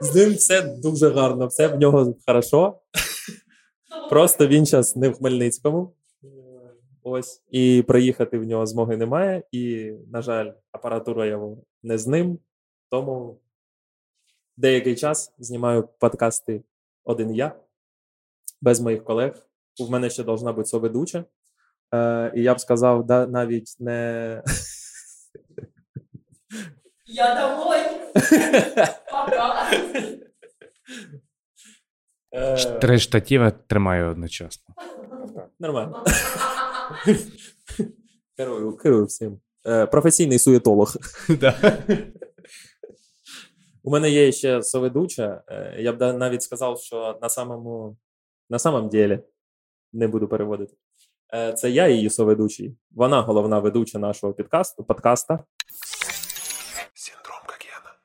[0.00, 2.80] З ним все дуже гарно, все в нього хорошо.
[4.10, 5.94] Просто він зараз не в Хмельницькому.
[7.02, 7.42] Ось.
[7.50, 9.42] І приїхати в нього змоги немає.
[9.52, 12.38] І, на жаль, апаратура його не з ним.
[12.90, 13.40] Тому
[14.56, 16.62] деякий час знімаю подкасти
[17.04, 17.52] один я,
[18.60, 19.46] без моїх колег.
[19.80, 21.24] У мене ще должна бути соведуча.
[21.94, 24.42] Е, і я б сказав, да, навіть не,
[27.06, 27.78] Я домой.
[29.10, 29.70] Пока.
[32.32, 34.74] Е, Три штатіви тримаю одночасно.
[35.60, 36.04] Нормально.
[38.36, 39.40] Керую, керую всім.
[39.66, 40.92] Е, професійний суєтолог.
[43.82, 45.42] У мене є ще соведуча.
[45.48, 47.96] е, Я б навіть сказав, що на самому
[48.50, 49.20] на самом ділі
[49.92, 50.76] не буду переводити.
[51.34, 52.76] Е, Це я її соведучий.
[52.90, 55.38] Вона головна ведуча нашого підкасту, подкаста.
[56.94, 57.96] Синдром Гогена.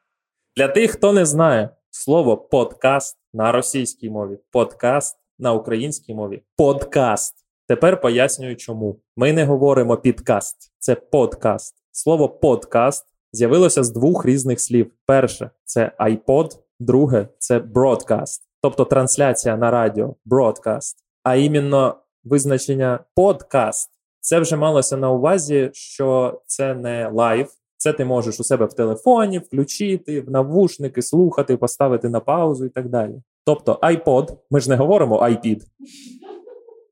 [0.57, 7.35] Для тих, хто не знає слово подкаст на російській мові, подкаст на українській мові, подкаст.
[7.67, 8.99] Тепер пояснюю, чому.
[9.17, 11.75] Ми не говоримо підкаст, це подкаст.
[11.91, 14.91] Слово подкаст з'явилося з двох різних слів.
[15.05, 20.95] Перше це iPod, друге це broadcast, тобто трансляція на радіо, broadcast.
[21.23, 23.89] А іменно визначення подкаст
[24.23, 28.73] це вже малося на увазі, що це не live, це ти можеш у себе в
[28.73, 33.21] телефоні включити, в навушники, слухати, поставити на паузу і так далі.
[33.45, 35.61] Тобто iPod, ми ж не говоримо iPad,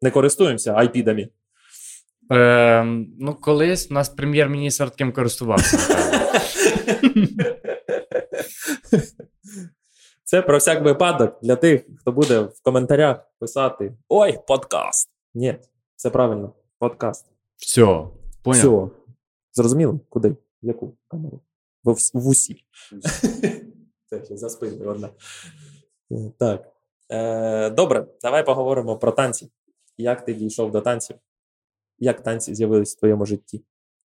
[0.01, 1.29] не користуємося айпідами.
[2.31, 2.83] Е,
[3.19, 5.77] ну, колись у нас прем'єр-міністр таким користувався.
[10.23, 15.10] Це про всяк випадок для тих, хто буде в коментарях писати: Ой, подкаст.
[15.33, 15.55] Ні,
[15.95, 17.25] це правильно, подкаст.
[17.57, 18.07] Все,
[18.43, 18.85] поняв.
[18.85, 18.95] Все.
[19.53, 19.99] Зрозуміло?
[20.09, 20.29] Куди?
[20.29, 21.39] В яку камеру?
[21.83, 22.65] В, в усі.
[24.05, 25.09] Це ще за спиною одна.
[26.11, 26.71] Е, Так.
[27.09, 29.51] Е, добре, давай поговоримо про танці.
[29.97, 31.15] Як ти дійшов до танців?
[31.99, 33.65] Як танці з'явились в твоєму житті?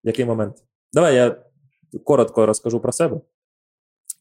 [0.02, 0.64] Який момент?
[0.92, 1.44] Давай я
[2.04, 3.20] коротко розкажу про себе.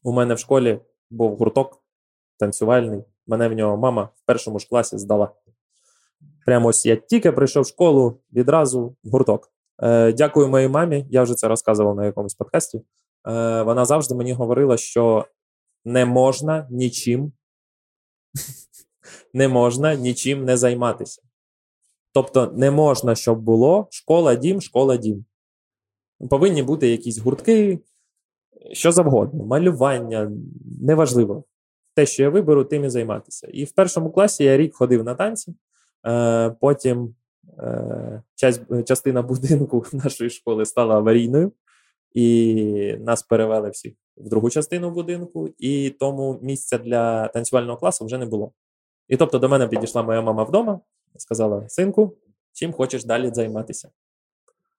[0.02, 0.80] У мене в школі
[1.10, 1.82] був гурток
[2.38, 3.04] танцювальний.
[3.26, 5.34] Мене в нього мама в першому ж класі здала.
[6.46, 9.52] Прямо ось я тільки прийшов в школу, відразу в гурток.
[9.82, 12.78] Е, дякую моїй мамі, я вже це розказував на якомусь подкасті.
[12.78, 12.82] Е,
[13.62, 15.26] вона завжди мені говорила, що
[15.84, 17.32] не можна нічим,
[19.34, 21.22] не можна нічим не займатися.
[22.12, 25.24] Тобто, не можна, щоб було школа, дім, школа, дім.
[26.30, 27.78] Повинні бути якісь гуртки,
[28.72, 30.30] що завгодно, малювання,
[30.82, 31.44] неважливо.
[31.94, 33.48] Те, що я виберу, тим і займатися.
[33.52, 35.54] І в першому класі я рік ходив на танці,
[36.60, 37.14] потім
[37.58, 38.22] е,
[38.84, 41.52] частина будинку нашої школи стала аварійною,
[42.12, 48.18] і нас перевели всіх в другу частину будинку, і тому місця для танцювального класу вже
[48.18, 48.52] не було.
[49.08, 50.80] І тобто до мене підійшла моя мама вдома,
[51.16, 52.16] сказала: Синку,
[52.52, 53.90] чим хочеш далі займатися?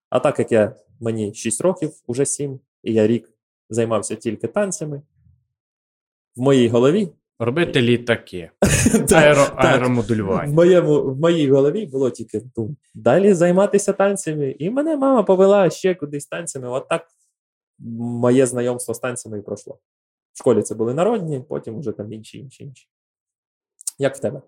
[0.09, 3.33] А так як я мені 6 років, уже 7, і я рік
[3.69, 5.01] займався тільки танцями,
[6.35, 7.09] в моїй голові
[7.39, 8.51] Робити літаки.
[9.09, 9.75] Так, Аеро, так.
[10.49, 15.69] В, моєму, в моїй голові було тільки ну, далі займатися танцями, і мене мама повела
[15.69, 16.69] ще кудись танцями.
[16.69, 17.07] От так
[17.79, 19.79] моє знайомство з танцями і пройшло.
[20.33, 22.87] В школі це були народні, потім вже там інші, інші, інші.
[23.99, 24.41] Як в тебе?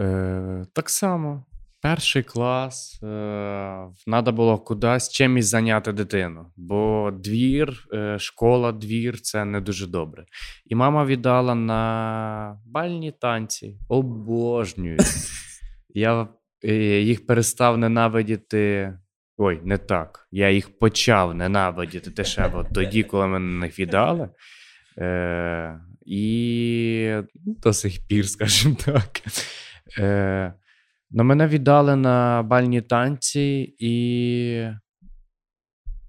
[0.00, 1.44] Е, так само.
[1.82, 3.02] Перший клас.
[3.02, 9.86] Е, Треба було кудись чимось зайняти дитину, бо двір, е, школа, двір це не дуже
[9.86, 10.24] добре.
[10.66, 13.78] І мама віддала на бальні танці.
[13.88, 14.98] Обожнюю.
[15.94, 16.28] Я
[16.64, 18.98] е, їх перестав ненавидіти.
[19.36, 20.28] Ой, не так.
[20.30, 24.28] Я їх почав ненавидіти от тоді, коли мене їх віддали.
[24.98, 29.20] Е, і до сих пір, скажімо так.
[29.98, 30.54] Е,
[31.10, 33.92] на мене віддали на бальні танці, і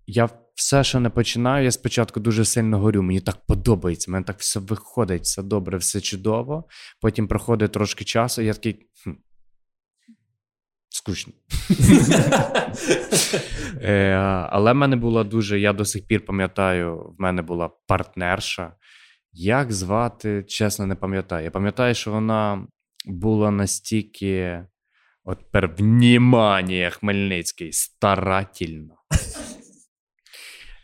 [0.07, 3.01] я все, що не починаю, я спочатку дуже сильно горю.
[3.03, 6.63] Мені так подобається, мені так все виходить, все добре, все чудово.
[7.01, 8.87] Потім проходить трошки часу, і я такий.
[9.03, 9.11] Хм,
[10.89, 11.33] скучно.
[13.81, 14.13] Е,
[14.49, 18.73] але в мене була дуже, я до сих пір пам'ятаю, в мене була партнерша.
[19.33, 21.43] Як звати, чесно, не пам'ятаю.
[21.43, 22.67] Я пам'ятаю, що вона
[23.05, 24.65] була настільки,
[25.29, 28.95] от тепер, внімання, Хмельницький, старательно.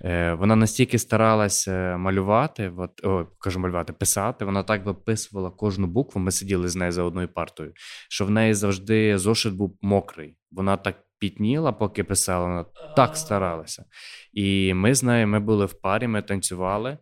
[0.04, 4.46] Е, Вона настільки старалася малювати, от, о, кажу малювати, писати.
[4.46, 6.22] Вона так виписувала кожну букву.
[6.22, 7.74] Ми сиділи з нею за одною партою,
[8.10, 10.38] що в неї завжди зошит був мокрий.
[10.52, 12.66] Вона так пітніла, поки писала, вона
[12.96, 13.86] так старалася.
[14.34, 16.98] І ми з нею ми були в парі, ми танцювали.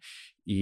[0.46, 0.60] І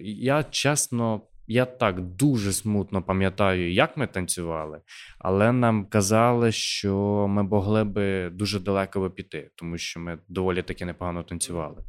[0.00, 4.80] я чесно, я так дуже смутно пам'ятаю, як ми танцювали,
[5.18, 10.62] але нам казали, що ми могли би дуже далеко би піти, тому що ми доволі
[10.62, 11.82] таки непогано танцювали.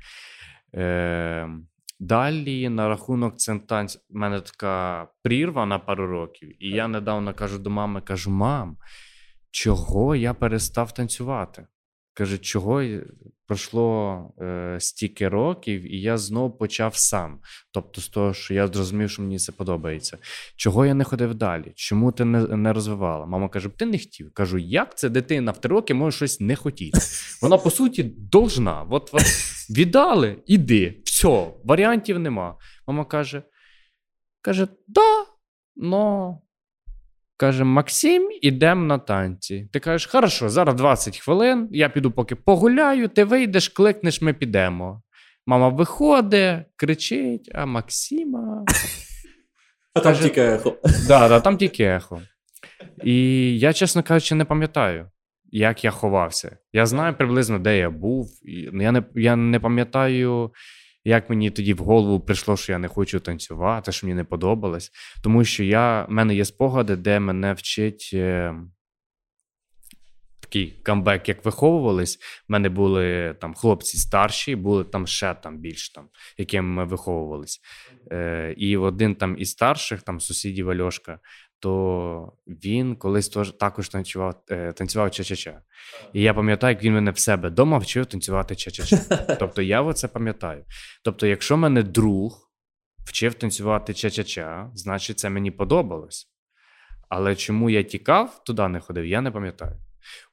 [0.75, 1.49] Е,
[1.99, 7.33] далі на рахунок цим танців, в мене така прірва на пару років, і я недавно
[7.33, 8.77] кажу до мами: кажу: мам,
[9.51, 11.67] чого я перестав танцювати?
[12.13, 12.83] Каже, чого?
[13.47, 17.39] Пройшло е, стільки років, і я знов почав сам.
[17.71, 20.17] Тобто, з того, що я зрозумів, що мені це подобається.
[20.55, 21.71] Чого я не ходив далі?
[21.75, 23.25] Чому ти не, не розвивала?
[23.25, 24.33] Мама каже: ти не хотів.
[24.33, 26.99] Кажу, як це дитина в три роки може щось не хотіти?
[27.41, 28.85] Вона, по суті, должна.
[28.89, 29.23] От, от
[29.69, 31.01] віддали, іди.
[31.05, 32.55] Все, варіантів нема.
[32.87, 33.43] Мама каже:
[34.41, 35.25] каже, да,
[35.75, 36.41] но.
[37.37, 39.69] Каже, Максим, ідемо на танці.
[39.73, 45.01] Ти кажеш, хорошо, зараз 20 хвилин, я піду поки погуляю, ти вийдеш, кликнеш, ми підемо.
[45.45, 48.65] Мама виходить, кричить, а Максима.
[49.93, 50.77] А там тільки ехо.
[51.07, 52.21] Да, да, там тільки ехо.
[53.03, 53.15] І
[53.59, 55.09] я, чесно кажучи, не пам'ятаю,
[55.51, 56.57] як я ховався.
[56.73, 58.29] Я знаю приблизно, де я був.
[58.71, 60.51] Я не, я не пам'ятаю,
[61.05, 64.91] як мені тоді в голову прийшло, що я не хочу танцювати, що мені не подобалось.
[65.23, 68.09] Тому що я, в мене є спогади, де мене вчить.
[68.13, 68.55] Е,
[70.39, 72.17] Такий камбек, як виховувались.
[72.17, 77.61] В мене були там хлопці старші, були там ще там більш там, якими ми виховувались.
[78.11, 81.19] Е, і один там із старших, там сусідів Альошка,
[81.65, 85.57] то він колись також танцював, е, танцював ча-ча-ча.
[86.13, 89.35] І я пам'ятаю, як він мене в себе вдома вчив танцювати ча-ча-ча.
[89.39, 90.65] Тобто я оце пам'ятаю.
[91.03, 92.51] Тобто, якщо мене друг
[93.05, 96.31] вчив танцювати ча-ча-ча, значить це мені подобалось.
[97.09, 99.77] Але чому я тікав, туди не ходив, я не пам'ятаю.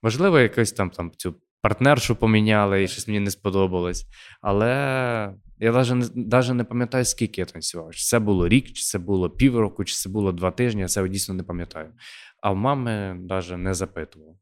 [0.02, 4.06] Можливо, якось там, там цю партнершу поміняли і щось мені не сподобалось.
[4.40, 7.94] Але я навіть не, навіть не пам'ятаю, скільки я танцював.
[7.94, 11.08] Чи це було рік, чи це було півроку, чи це було два тижні, я це
[11.08, 11.94] дійсно не пам'ятаю.
[12.40, 14.36] А в мами навіть не запитував.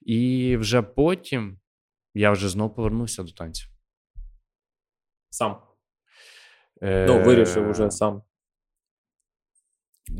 [0.00, 1.58] І вже потім
[2.14, 3.68] я вже знову повернувся до танців.
[5.30, 5.62] Сам.
[6.82, 8.22] Е, Ну, вирішив уже сам.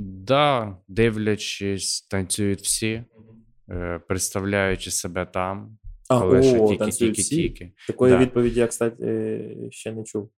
[0.03, 3.05] Да, дивлячись, танцюють всі,
[3.71, 5.79] е, представляючи себе там,
[6.11, 7.73] А, коли ще тільки-тільки-тільки.
[7.87, 8.19] Такої Да.
[8.19, 10.31] відповіді я, кстати, ще не чув.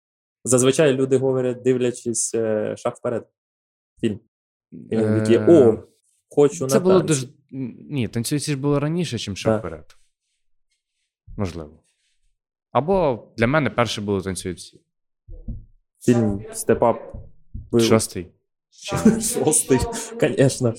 [0.43, 3.28] Зазвичай люди говорять, дивлячись е, шаг вперед.
[4.01, 4.19] Фільм.
[4.72, 5.84] І Е, о,
[6.30, 7.07] хочу Це на було танці.
[7.07, 7.28] дуже.
[7.89, 9.95] Ні, танцюють ж було раніше, ніж шаг вперед.
[11.38, 11.84] Можливо.
[12.72, 14.82] Або для мене перше було танцюють всі.
[15.99, 17.15] Фільм Степап.
[17.80, 18.28] Шостий.
[19.43, 19.80] Шостий,
[20.22, 20.74] звісно.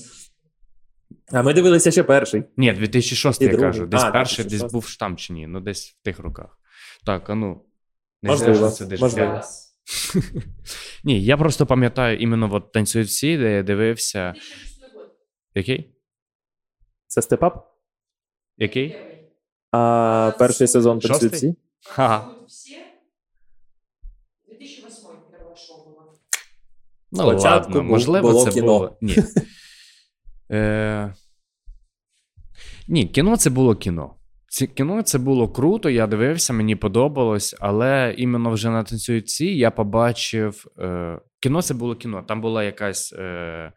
[1.31, 2.43] А ми дивилися ще перший.
[2.57, 3.67] Ні, 2006 І я другий.
[3.67, 3.85] кажу.
[3.85, 5.47] Десь А, перший, десь був штам чи ні.
[5.47, 6.59] Ну, десь в тих роках.
[7.05, 7.65] Так, а ну.
[8.21, 9.27] Не Можливо, зря, що сидиш можливо.
[9.27, 9.43] прямо.
[11.03, 14.31] Ні, я просто пам'ятаю іменно от танцюють всі, де я дивився.
[14.31, 14.83] 2006.
[15.55, 15.95] Який?
[17.07, 17.67] Це Степап?
[18.57, 18.95] Який?
[19.71, 21.09] А перший сезон Шостий?
[21.29, 21.55] танцюють всі?
[21.85, 22.27] Ха.
[22.47, 22.69] Все.
[24.47, 26.13] 2008 первое шоу было.
[27.11, 28.65] Ну, Спочатку ладно, був- можливо, було це кіно.
[28.65, 28.97] було.
[29.01, 29.15] Ні.
[30.53, 31.13] Е...
[32.87, 34.15] Ні, кіно це було кіно.
[34.47, 39.71] Ці кіно це було круто, я дивився, мені подобалось, але іменно вже на танцюйці я
[39.71, 40.65] побачив.
[40.79, 41.19] Е...
[41.39, 42.23] Кіно це було кіно.
[42.27, 43.71] Там була якась е...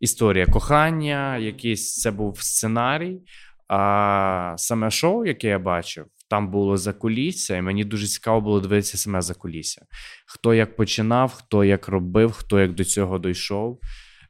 [0.00, 3.20] історія кохання, якийсь це був сценарій.
[3.68, 8.98] А саме шоу, яке я бачив, там було закулісся, і мені дуже цікаво було дивитися
[8.98, 9.86] саме закулісся.
[10.26, 13.80] Хто як починав, хто як робив, хто як до цього дійшов.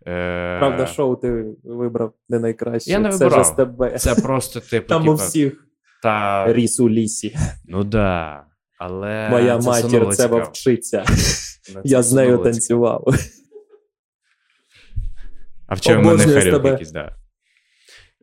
[0.09, 2.91] Е, Правда, шоу ти вибрав не найкраще.
[2.91, 3.47] Я не Це вибирав.
[3.47, 3.99] з тебе.
[3.99, 4.89] Це просто типу.
[4.89, 5.69] Там у типу, всіх
[6.03, 7.37] та, ріс у лісі.
[7.65, 8.45] ну да.
[8.79, 10.09] Але Моя це матір
[10.51, 11.05] вчиться.
[11.75, 13.15] Ну, Я з нею танцював.
[15.67, 17.17] А в мене Обожнюю харюк якийсь, да.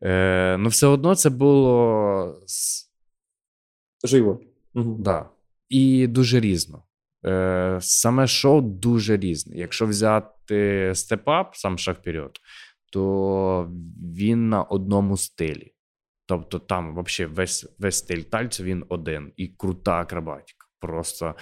[0.04, 2.36] Е, ну, все одно це було
[4.04, 4.40] Живо.
[4.74, 5.30] Да.
[5.70, 6.84] І дуже різно.
[7.26, 9.58] Е, саме шоу дуже різне.
[9.58, 10.35] Якщо взяти
[10.94, 12.32] степап, сам шаг вперед,
[12.92, 13.72] то
[14.18, 15.72] він на одному стилі.
[16.28, 20.66] Тобто там взагалі весь, весь стиль тальцю він один і крута акробатика.
[20.80, 21.36] Просто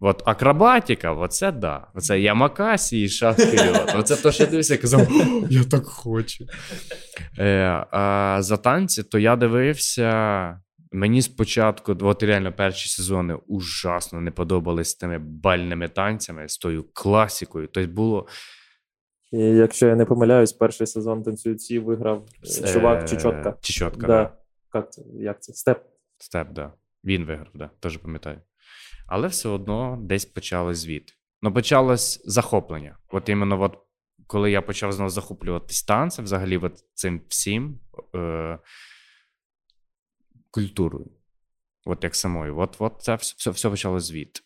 [0.00, 1.86] от акробатика, оце да.
[1.94, 3.92] Оце Ямакасі і шаг вперед.
[3.96, 5.08] Оце то, що я дивився, я казав,
[5.50, 6.46] я так хочу.
[7.38, 10.60] Е, а за танці, то я дивився.
[10.92, 17.68] Мені спочатку, от реально перші сезони ужасно не подобались тими бальними танцями, з тою класікою.
[17.72, 18.26] Тобто було
[19.32, 23.56] І якщо я не помиляюсь, перший сезон танцюють всі виграв е, е, чувак Чечотка.
[23.60, 24.06] Чечотка, Да.
[24.06, 24.36] да.
[24.74, 25.02] Як це?
[25.14, 25.52] Як це?
[25.52, 25.82] Степ.
[26.18, 26.72] Степ, да.
[27.04, 28.40] Він виграв, да, теж пам'ятаю.
[29.06, 31.12] Але все одно десь почалось звідти.
[31.42, 32.96] Ну, почалось захоплення.
[33.08, 33.78] От іменно, от,
[34.26, 37.78] коли я почав знову захоплюватись танцем, взагалі, от цим всім
[38.14, 38.58] е,
[40.50, 41.10] культурою.
[41.84, 42.58] От як самою.
[42.58, 44.40] От, от це все, все, все почалось звідти.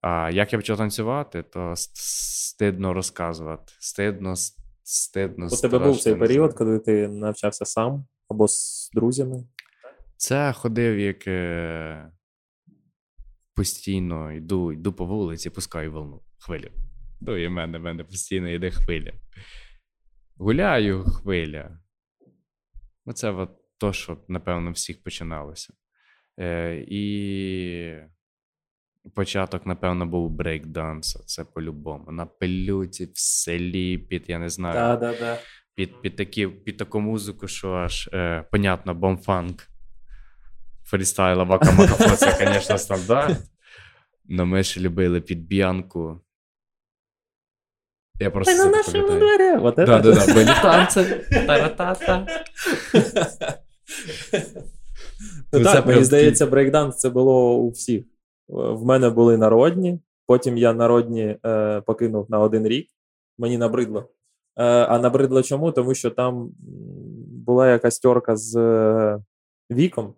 [0.00, 3.72] А як я почав танцювати, то стидно розказувати.
[3.78, 4.34] Стидно,
[4.82, 5.46] стидно.
[5.46, 9.44] У тебе був цей період, коли ти навчався сам або з друзями.
[10.16, 12.12] Це ходив як е,
[13.54, 16.70] постійно йду, йду по вулиці, пускаю волну, хвилю.
[17.20, 19.12] Ну, і в мене, в мене постійно йде хвиля.
[20.36, 21.78] Гуляю хвиля.
[23.04, 25.72] Оце от то, що, напевно, всіх починалося.
[26.40, 27.96] Е, і
[29.14, 31.24] початок, напевно, був брейк-данса.
[31.26, 32.12] Це по-любому.
[32.12, 35.38] На пилюці, в селі, під, я не знаю, Да, да, да.
[35.74, 39.68] під, під, такі, під таку музику, що аж е, понятно, бомфанк.
[40.84, 43.38] Фрістайл Вакамакафо, це, звісно, стандарт.
[44.24, 46.20] Но ми ж любили під б'янку.
[48.20, 49.56] Я просто Та на нашому дворі.
[49.56, 49.86] Вот это.
[49.86, 51.04] Да, да, да, були танці.
[51.46, 52.26] Та-ра-та-та.
[55.52, 58.00] Ну, Ну, так, мені здається, брейкданс це було у всіх.
[58.00, 58.04] Е,
[58.48, 62.88] В мене були народні, потім я народні е, покинув на один рік.
[63.38, 64.00] Мені набридло.
[64.56, 65.72] Е, а набридло чому?
[65.72, 66.50] Тому що там
[67.46, 69.18] була якась тьорка з е,
[69.70, 70.14] віком,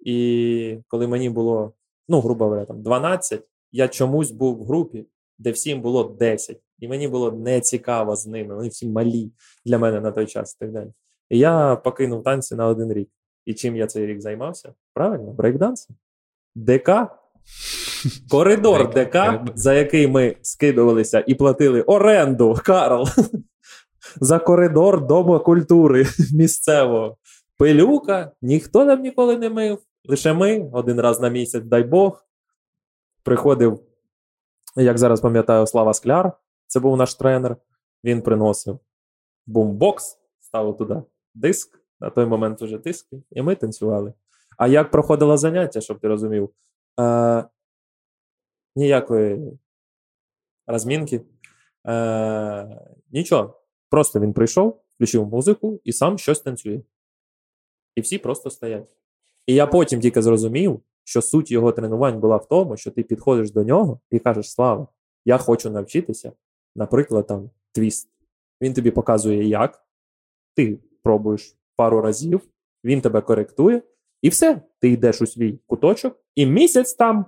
[0.00, 1.72] і коли мені було,
[2.08, 3.42] ну, грубо говоря, там 12,
[3.72, 5.06] я чомусь був в групі,
[5.38, 6.60] де всім було 10.
[6.78, 8.54] І мені було нецікаво з ними.
[8.54, 9.30] Вони всі малі
[9.64, 10.92] для мене на той час і так далі.
[11.30, 13.08] І я покинув танці на один рік.
[13.44, 14.74] І чим я цей рік займався?
[14.94, 15.96] Правильно, брейкдансом.
[16.54, 16.90] ДК.
[18.30, 19.16] Коридор ДК,
[19.54, 23.08] за який ми скидувалися і платили оренду, Карл,
[24.20, 27.16] за коридор Дому культури місцевого.
[27.58, 29.78] Пилюка, ніхто нам ніколи не мив.
[30.08, 32.24] Лише ми один раз на місяць, дай Бог.
[33.22, 33.80] Приходив,
[34.76, 36.32] як зараз пам'ятаю, Слава Скляр,
[36.66, 37.56] це був наш тренер.
[38.04, 38.78] Він приносив
[39.46, 41.02] бумбокс, ставив туди
[41.34, 44.12] диск, на той момент уже диски, і ми танцювали.
[44.58, 46.50] А як проходило заняття, щоб ти розумів?
[47.00, 47.44] Е,
[48.76, 49.58] ніякої
[50.66, 51.20] розмінки.
[51.86, 52.80] Е,
[53.10, 53.58] нічого.
[53.90, 56.80] Просто він прийшов, включив музику і сам щось танцює.
[57.96, 58.96] І всі просто стоять.
[59.46, 63.50] І я потім тільки зрозумів, що суть його тренувань була в тому, що ти підходиш
[63.50, 64.88] до нього і кажеш: Слава,
[65.24, 66.32] я хочу навчитися,
[66.76, 68.08] наприклад, там твіст.
[68.60, 69.86] Він тобі показує, як,
[70.54, 72.40] ти пробуєш пару разів,
[72.84, 73.82] він тебе коректує,
[74.22, 74.62] і все.
[74.80, 77.26] Ти йдеш у свій куточок, і місяць там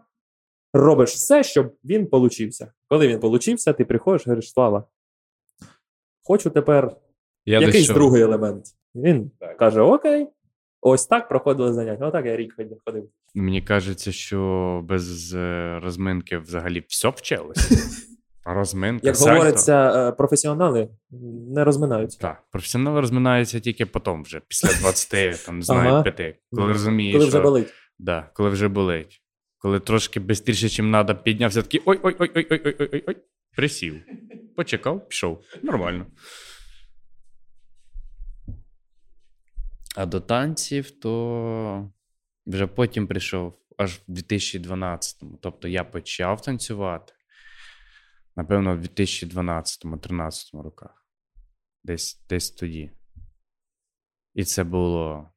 [0.72, 2.72] робиш все, щоб він получився.
[2.88, 4.88] Коли він получився, ти приходиш і говориш, Слава,
[6.22, 6.96] хочу тепер
[7.46, 8.64] Я якийсь другий елемент.
[8.94, 9.56] Він Так.
[9.56, 10.28] каже: Окей,
[10.80, 12.06] ось так проходили заняття.
[12.06, 13.08] Отак я рік ходив- ходив.
[13.34, 17.74] Мені кажеться, що без е, розминки взагалі все вчилося.
[18.44, 19.32] Розминка, Як сальто.
[19.32, 20.88] говориться, е, професіонали
[21.54, 22.18] не розминаються.
[22.18, 26.02] Так, професіонали розминаються тільки потім вже, після 20, там, не знаю, Ага.
[26.02, 26.36] 5.
[26.52, 27.42] Коли розумієш, Коли вже що...
[27.42, 27.68] болить.
[27.98, 29.20] Да, коли вже болить.
[29.58, 33.16] Коли трошки швидше, ніж треба, піднявся такий ой-ой-ой-ой-ой-ой-ой-ой,
[33.56, 34.02] присів.
[34.56, 35.40] Почекав, пішов.
[35.62, 36.06] Нормально.
[39.96, 41.90] А до танців, то
[42.46, 45.38] вже потім прийшов аж в 2012-му.
[45.42, 47.12] Тобто я почав танцювати,
[48.36, 51.06] напевно, в 2012-13 роках.
[51.84, 52.90] Десь, десь тоді.
[54.34, 55.30] І це було.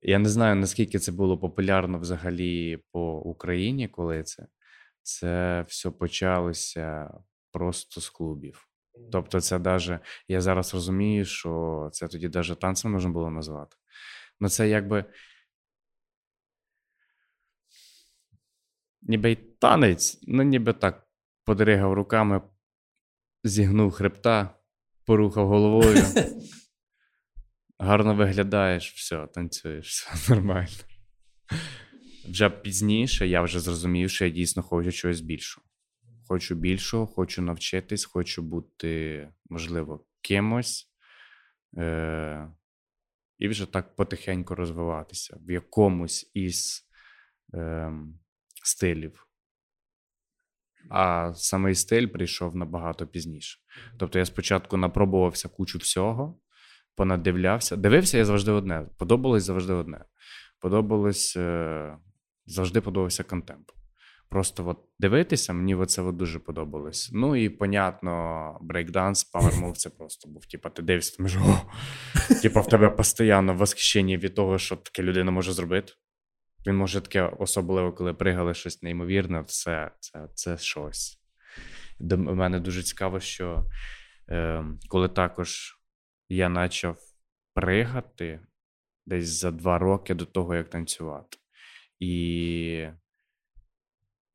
[0.00, 4.46] Я не знаю, наскільки це було популярно взагалі по Україні, коли це.
[5.02, 7.14] Це все почалося
[7.52, 8.68] просто з клубів.
[9.12, 13.76] Тобто, це даже, я зараз розумію, що це тоді даже танцем можна було назвати.
[14.40, 15.04] Ну, це якби.
[19.02, 21.08] Ніби танець, ну ніби так
[21.44, 22.42] подригав руками,
[23.44, 24.54] зігнув хребта,
[25.04, 26.04] порухав головою.
[27.78, 30.68] Гарно виглядаєш, все, танцюєш, все нормально.
[32.28, 35.66] Вже пізніше я вже зрозумів, що я дійсно хочу чогось більшого.
[36.28, 40.92] Хочу більшого, хочу навчитись, хочу бути, можливо, кимось.
[41.78, 42.48] Е-
[43.38, 46.88] і вже так потихеньку розвиватися в якомусь із
[47.54, 47.92] е-
[48.64, 49.27] стилів.
[50.90, 53.58] А самий стиль прийшов набагато пізніше.
[53.98, 56.38] Тобто я спочатку напробувався кучу всього,
[56.96, 57.76] понадивлявся.
[57.76, 58.86] Дивився я завжди одне.
[58.98, 60.04] Подобалось завжди одне.
[60.60, 61.96] Подобалось е,
[62.46, 63.70] завжди подобався контемп.
[64.28, 67.10] Просто от дивитися, мені от дуже подобалось.
[67.12, 70.46] Ну і понятно, брейкданс, Move це просто був.
[70.46, 71.60] Типа, ти дивишся, ти о!
[72.42, 75.92] Типа, в тебе постійно восхищення від того, що таке людина може зробити.
[76.68, 81.20] Він може таке особливо, коли пригали щось неймовірне, це, це, це щось.
[82.00, 83.64] До мене дуже цікаво, що
[84.30, 85.78] е, коли також
[86.28, 86.98] я почав
[87.54, 88.40] пригати
[89.06, 91.38] десь за два роки до того, як танцювати.
[92.00, 92.86] І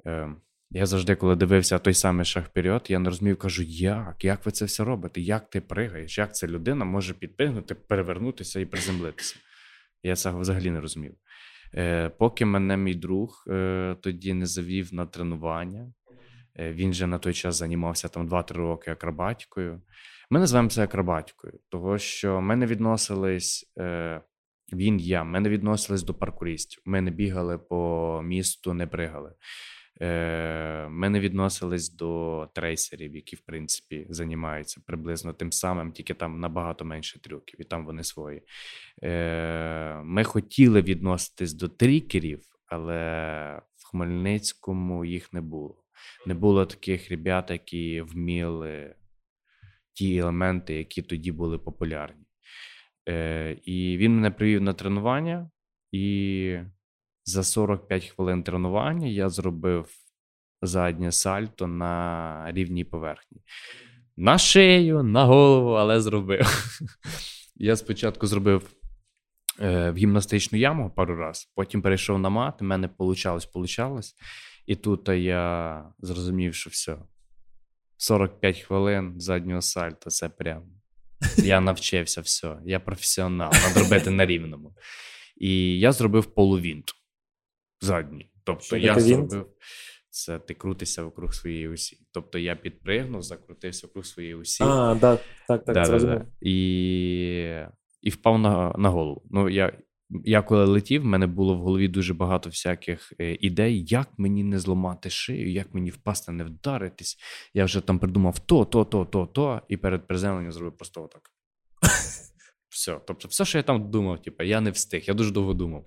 [0.05, 0.35] е,
[0.71, 4.23] я завжди, коли дивився той самий шаг вперед, я не розумів, кажу, як?
[4.23, 5.21] Як ви це все робите?
[5.21, 6.17] Як ти пригаєш?
[6.17, 9.35] Як ця людина може підпригнути, перевернутися і приземлитися?
[10.03, 11.15] Я цього взагалі не розумів.
[11.75, 15.93] Е, Поки мене мій друг е, тоді не завів на тренування.
[16.59, 19.81] Е, Він же на той час займався там 2-3 роки акробатикою.
[20.29, 23.73] Ми називаємо це акробатикою, того що ми не відносились.
[24.73, 26.81] Він, я, ми не відносились до паркуристів.
[26.85, 29.33] Ми не бігали по місту, не пригали.
[30.01, 36.39] Е, Ми не відносились до трейсерів, які, в принципі, займаються приблизно тим самим, тільки там
[36.39, 38.41] набагато менше трюків, і там вони свої.
[39.03, 45.83] Е, Ми хотіли відноситись до трікерів, але в Хмельницькому їх не було.
[46.25, 48.95] Не було таких ребят, які вміли
[49.93, 52.25] ті елементи, які тоді були популярні.
[53.09, 55.49] Е, І він мене привів на тренування,
[55.91, 56.57] і
[57.25, 59.89] за 45 хвилин тренування я зробив
[60.61, 63.41] заднє сальто на рівній поверхні.
[64.17, 66.73] На шию, на голову, але зробив.
[67.55, 68.69] Я спочатку зробив
[69.59, 74.15] е, в гімнастичну яму пару раз, потім перейшов на мат, в мене получалось, получалось.
[74.65, 76.97] І тут я зрозумів, що все.
[77.97, 80.63] 45 хвилин заднього сальто це прям.
[81.37, 82.57] Я навчився все.
[82.65, 84.75] Я професіонал, треба робити на рівному.
[85.37, 86.93] І я зробив полувінт
[87.83, 88.31] задній.
[88.43, 89.45] Тобто Що я зробив
[90.13, 91.97] це ти крутишся вокруг своєї осі.
[92.11, 94.63] Тобто я підпригнув, закрутився вокруг своєї осі.
[94.63, 96.25] А, да, так, так, Да, да.
[96.41, 97.65] І,
[98.01, 99.23] і впав на, на голову.
[99.31, 99.77] Ну, я,
[100.09, 104.43] я коли летів, в мене було в голові дуже багато всяких е, ідей, як мені
[104.43, 107.17] не зламати шию, як мені впасти, не вдаритись.
[107.53, 111.31] Я вже там придумав то, то, то, то, то, і перед приземленням зробив просто отак.
[112.69, 112.99] Все.
[113.07, 115.85] Тобто, все, що я там думав, типу, я не встиг, я дуже довго думав.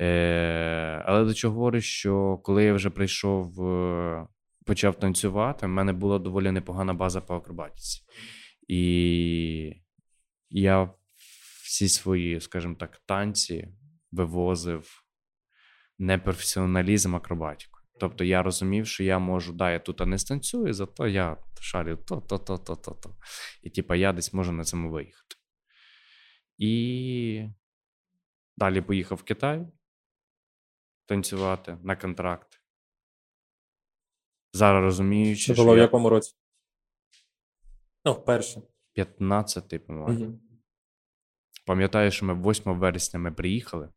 [0.00, 4.26] Е, але до чого говорю, що коли я вже прийшов, е,
[4.64, 8.02] почав танцювати, в мене була доволі непогана база по акробатиці.
[8.68, 9.82] І
[10.50, 10.90] я
[11.64, 13.68] всі свої, скажімо так, танці
[14.12, 15.02] вивозив
[15.98, 17.80] непрофесіоналізм акробатику.
[18.00, 22.20] Тобто я розумів, що я можу, да, я тут не станцюю, зато я шарю то,
[22.20, 23.16] то, то, то, то, то.
[23.62, 25.36] І типа я десь можу на цьому виїхати.
[26.58, 27.48] І
[28.56, 29.66] далі поїхав в Китай
[31.06, 32.60] танцювати на контракт.
[34.52, 36.34] Зараз розуміючи, Це що було в я якому році?
[38.04, 38.62] Ну, вперше.
[38.96, 40.24] 15-й, по-моєму.
[40.24, 40.40] Мгм.
[41.66, 43.88] Пам'ятаю, що ми 8 вересня ми приїхали,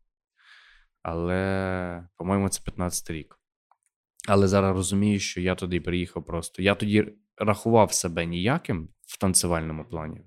[1.02, 3.40] але, по-моєму, це 15 рік.
[4.28, 6.62] Але зараз розумію, що я туди приїхав просто.
[6.62, 10.20] Я тоді рахував себе ніяким в танцювальному плані.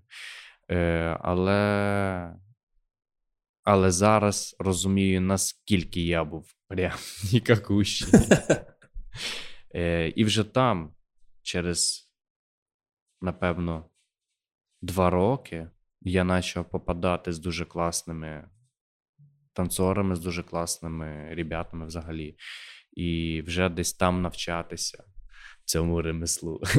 [0.72, 2.36] Е, але,
[3.64, 6.98] але зараз розумію, наскільки я був прям
[7.34, 8.08] нікакущий.
[9.76, 10.94] Е, і вже там,
[11.42, 12.10] через,
[13.22, 13.90] напевно,
[14.82, 15.70] два роки,
[16.02, 18.50] я почав попадати з дуже класними
[19.54, 22.38] танцорами, з дуже класними ребятами взагалі.
[22.94, 25.04] І вже десь там навчатися
[25.66, 26.62] цьому ремеслу.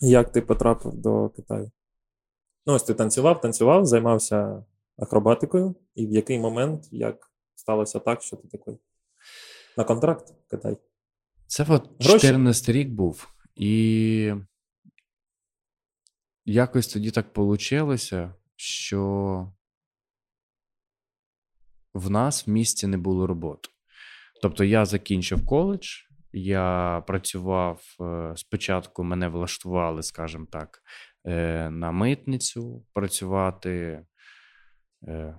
[0.00, 1.70] Як ти потрапив до Китаю?
[2.66, 4.64] Ну, ось ти танцював, танцював, займався
[4.96, 8.78] акробатикою, і в який момент як сталося так, що ти такий
[9.76, 10.76] на контракт Китай?
[11.46, 14.34] Це от 14 рік був, і
[16.44, 17.96] якось тоді так вийшло,
[18.56, 19.52] що
[21.94, 23.68] в нас в місті не було роботи.
[24.42, 25.88] Тобто я закінчив коледж,
[26.32, 30.82] я працював е, спочатку, мене влаштували, скажімо так,
[31.70, 34.00] на митницю працювати.
[35.08, 35.34] е,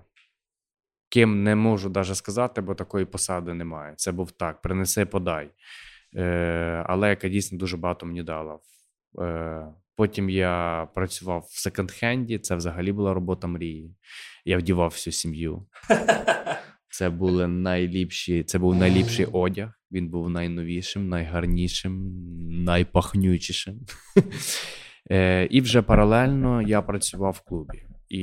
[1.08, 3.94] Ким не можу навіть сказати, бо такої посади немає.
[3.96, 5.50] Це був так: принеси, подай.
[6.16, 8.58] Е, але яка дійсно дуже багато мені дала.
[9.20, 9.66] Е,
[9.96, 13.96] потім я працював в секонд-хенді, це взагалі була робота мрії.
[14.44, 15.66] Я вдівав всю сім'ю.
[16.88, 19.70] Це були найліпші, це був найліпший одяг.
[19.92, 22.12] Він був найновішим, найгарнішим,
[22.64, 23.80] найпахнючішим.
[25.10, 27.86] Е, І вже паралельно я працював в клубі.
[28.08, 28.22] І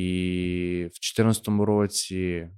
[0.85, 2.49] в 2014 році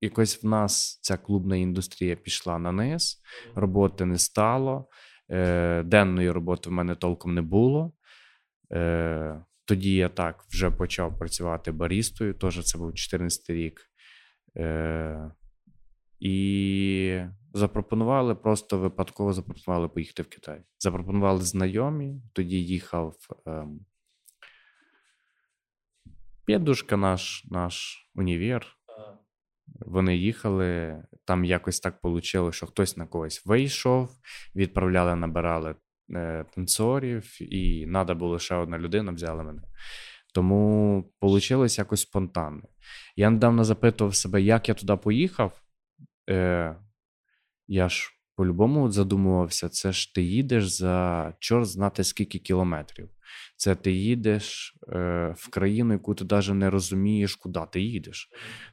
[0.00, 3.22] якось в нас ця клубна індустрія пішла на низ,
[3.54, 4.88] роботи не стало.
[5.30, 7.92] Е, Денної роботи в мене толком не було.
[8.72, 13.80] Е, Тоді я так вже почав працювати барістою, теж це був 14 рік.
[14.56, 15.30] Е,
[16.20, 17.20] І
[17.54, 20.60] запропонували, просто випадково запропонували поїхати в Китай.
[20.78, 23.80] Запропонували знайомі, тоді їхав ем,
[26.44, 28.66] П'єдушка наш, наш універ.
[29.66, 34.10] Вони їхали, там якось так вийшло, що хтось на когось вийшов,
[34.56, 35.74] відправляли, набирали
[36.10, 39.62] е, танцорів, і треба було ще одна людина, взяли мене.
[40.34, 42.62] Тому вийшло якось спонтанно.
[43.16, 45.62] Я недавно запитував себе, як я туди поїхав.
[46.30, 46.76] Е,
[47.68, 53.08] Я ж по-любому задумувався, це ж ти їдеш за чорт знати скільки кілометрів.
[53.56, 58.30] Це ти їдеш е, в країну, яку ти навіть не розумієш, куди ти їдеш.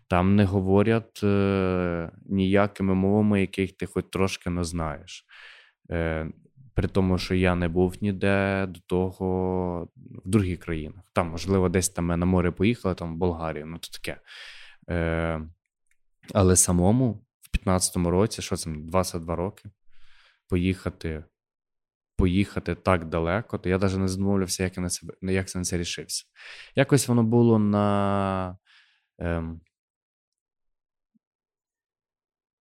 [0.07, 5.25] Там не говорять е, ніякими мовами, яких ти хоч трошки не знаєш.
[5.91, 6.31] Е,
[6.73, 11.03] при тому, що я не був ніде до того в других країнах.
[11.13, 14.21] Там, можливо, десь там ми на море поїхали, там в Болгарію, ну то таке.
[14.89, 15.41] Е,
[16.33, 17.25] але самому
[17.65, 19.69] 15-му році, що це мені, 22 роки,
[20.47, 21.23] поїхати,
[22.15, 25.65] поїхати так далеко, то я навіть не задумувався, як я на це, як я на
[25.65, 26.25] це рішився.
[26.75, 28.57] Якось воно було на.
[29.17, 29.61] Ем,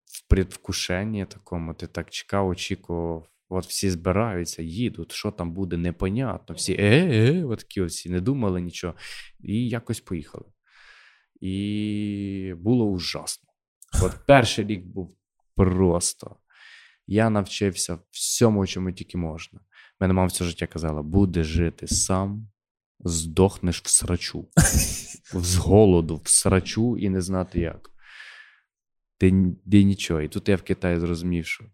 [0.05, 3.27] в предвкушенні такому, ти так чекав, очікував.
[3.53, 6.55] От всі збираються, їдуть, що там буде, непонятно.
[6.55, 8.95] Всі е-е, от такі всі не думали нічого.
[9.39, 10.45] І якось поїхали.
[11.41, 13.50] І було ужасно.
[14.01, 15.17] От перший рік був
[15.55, 16.35] просто.
[17.07, 19.59] Я навчився всьому, чому тільки можна.
[19.99, 22.47] Мене мама все життя казала: буде жити сам,
[22.99, 24.47] здохнеш в срачу.
[25.33, 27.91] З голоду, в срачу і не знати як.
[29.17, 29.31] Ти,
[29.71, 30.21] ти нічого.
[30.21, 31.65] І тут я в Китаї зрозумів, що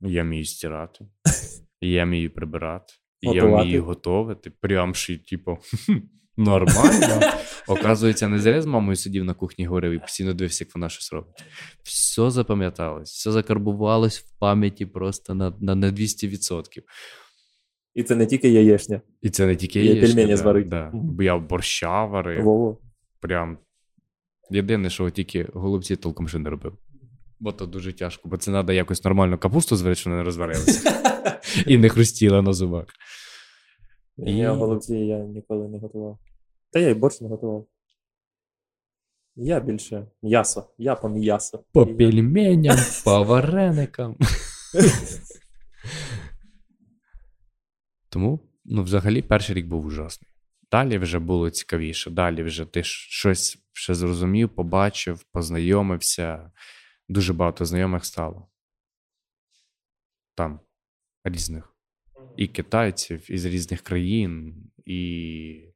[0.00, 1.06] я вмію стирати,
[1.80, 4.50] я вмію прибирати, я вмію готувати.
[4.50, 5.58] Прям ще, типу,
[6.36, 7.20] нормально.
[7.68, 11.12] Оказується, не зря з мамою сидів на кухні говорив і постійно дивився, як вона щось
[11.12, 11.44] робить.
[11.82, 16.82] Все запам'яталось, все закарбувалось в пам'яті просто на, на, на 200%.
[17.94, 19.00] І це не тільки яєшня.
[19.22, 20.90] І це не тільки І яєчня, пельмені да.
[20.94, 21.24] Да.
[21.24, 22.44] Я борща варив.
[22.44, 22.78] Вово.
[23.20, 23.58] Прям
[24.50, 26.72] єдине, що тільки голубці толком ще не робив.
[27.40, 31.02] Бо то дуже тяжко, бо це треба якось нормально капусту зварити, вона не розварилася.
[31.66, 32.86] І не хрустіла на зубах.
[34.16, 36.18] І- голубці я ніколи не готував.
[36.70, 37.66] Та я й борщ не готував.
[39.36, 40.74] Я більше м'ясо.
[40.78, 41.64] Я по м'ясо.
[41.72, 44.16] По І- пельменям, по вареникам.
[48.08, 50.30] Тому, ну, взагалі, перший рік був ужасний.
[50.70, 52.10] Далі вже було цікавіше.
[52.10, 56.50] Далі вже ти щось ще зрозумів, побачив, познайомився.
[57.08, 58.48] Дуже багато знайомих стало.
[60.34, 60.60] Там
[61.24, 61.71] різних.
[62.36, 64.54] І китайців, із різних країн,
[64.84, 65.74] і.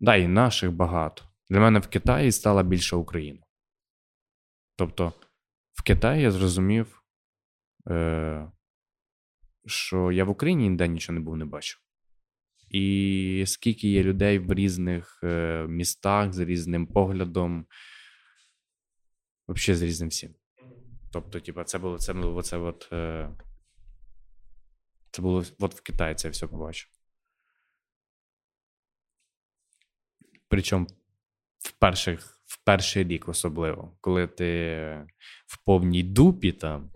[0.00, 1.24] Да, і наших багато.
[1.50, 3.40] Для мене в Китаї стала більша Україна.
[4.76, 5.12] Тобто,
[5.72, 7.02] в Китаї я зрозумів,
[7.88, 8.50] е,
[9.66, 11.80] що я в Україні ніде нічого не був не бачив.
[12.70, 17.66] І скільки є людей в різних е, містах з різним поглядом,
[19.48, 20.34] взагалі з різним всім.
[21.12, 23.30] Тобто, типа, це було це було це от, е,
[25.12, 26.88] це було от в Китаї це я все побачив.
[30.48, 30.86] Причому
[31.58, 34.46] в перших, в перший рік особливо, коли ти
[35.46, 36.90] в повній дупі там,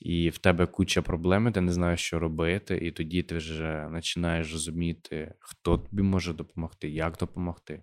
[0.00, 4.52] і в тебе куча проблем, ти не знаєш, що робити, і тоді ти вже починаєш
[4.52, 7.82] розуміти, хто тобі може допомогти, як допомогти.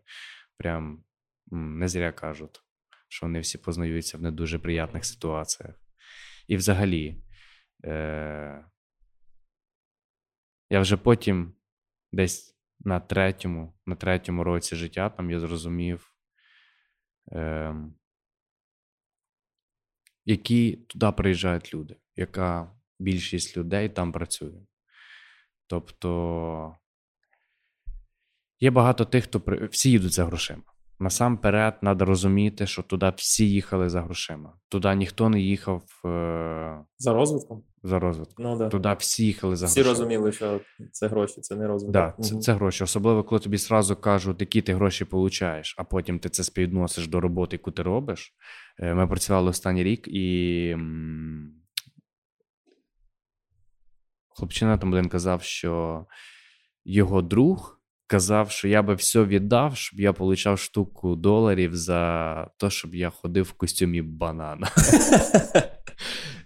[0.57, 1.03] Прям
[1.51, 2.61] не зря кажуть,
[3.07, 5.75] що вони всі познаються в не дуже приятних ситуаціях.
[6.47, 7.23] І взагалі,
[7.85, 8.65] е-
[10.70, 11.53] я вже потім
[12.11, 16.13] десь на третьому, на третьому році життя там я зрозумів,
[17.32, 17.95] ем,
[20.26, 24.65] які туди приїжджають люди, яка більшість людей там працює.
[25.68, 26.78] Тобто
[28.59, 29.41] є багато тих, хто
[29.72, 30.63] всі їдуть за грошима.
[30.99, 34.53] Насамперед, треба розуміти, що туди всі їхали за грошима.
[34.69, 36.79] Туди ніхто не їхав е...
[36.97, 37.63] За розвитком?
[37.83, 38.45] за розвитком.
[38.45, 38.69] Ну, да.
[38.69, 39.93] Туди всі їхали за Всі грошима.
[39.99, 41.93] розуміли, що це гроші, це не розвиток.
[41.93, 42.41] Да, це, Мгм.
[42.41, 42.83] це гроші.
[42.83, 47.19] Особливо, коли тобі сразу кажуть, які ти гроші получаєш, а потім ти це співвідносиш до
[47.19, 48.33] роботи, яку ти робиш.
[48.79, 50.75] Е, Ми працювали останній рік, і
[54.29, 56.05] хлопчина там один казав, що
[56.85, 57.76] його друг
[58.07, 63.09] казав, що я би все віддав, щоб я получав штуку доларів за те, щоб я
[63.09, 64.67] ходив в костюмі банана.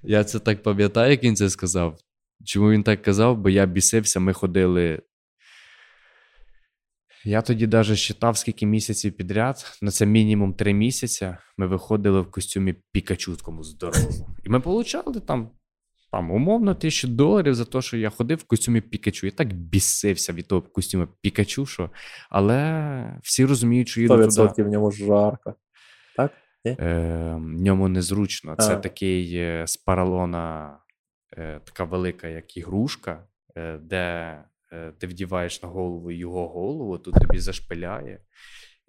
[0.03, 1.97] Я це так пам'ятаю, як він це сказав.
[2.45, 3.37] Чому він так казав?
[3.37, 5.01] Бо я бісився, ми ходили.
[7.25, 9.77] Я тоді навіть считав, скільки місяців підряд.
[9.81, 11.35] На це мінімум три місяці.
[11.57, 14.27] Ми виходили в костюмі Пікачу такому здоровому.
[14.43, 15.51] І ми получали там,
[16.11, 19.25] там умовно тисячу доларів за те, що я ходив в костюмі Пікачу.
[19.25, 21.89] Я так бісився від того костюму Пікачу, що.
[22.29, 24.27] Але всі розуміють, що їду туди.
[24.27, 25.55] 100% в ньому жарко.
[26.15, 26.31] Так?
[26.67, 26.75] Е,
[27.35, 28.55] в ньому незручно.
[28.55, 28.79] Це А.
[28.79, 30.77] такий е, з паралона,
[31.37, 34.37] е, така велика, як ігрушка, е, де
[34.73, 38.19] е, ти вдіваєш на голову його голову, тут тобі зашпиляє.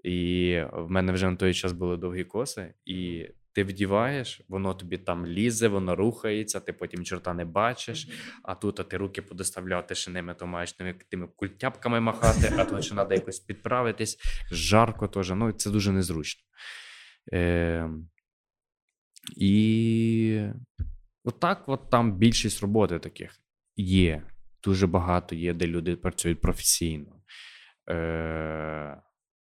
[0.05, 4.99] І в мене вже на той час були довгі коси, і ти вдіваєш, воно тобі
[4.99, 8.09] там лізе, воно рухається, ти потім чорта не бачиш.
[8.43, 12.55] А тут а ти руки подоставляв, ти ще ними то маєш тими, тими культяпками махати,
[12.59, 14.19] а тут ще треба якось підправитись.
[14.51, 15.31] Жарко теж.
[15.31, 16.43] Ну, це дуже незручно.
[17.33, 17.91] Е,
[19.37, 20.47] і
[21.25, 23.41] отак, от там більшість роботи таких
[23.77, 24.23] є.
[24.65, 27.23] Дуже багато є, де люди працюють професійно.
[27.91, 29.03] Е,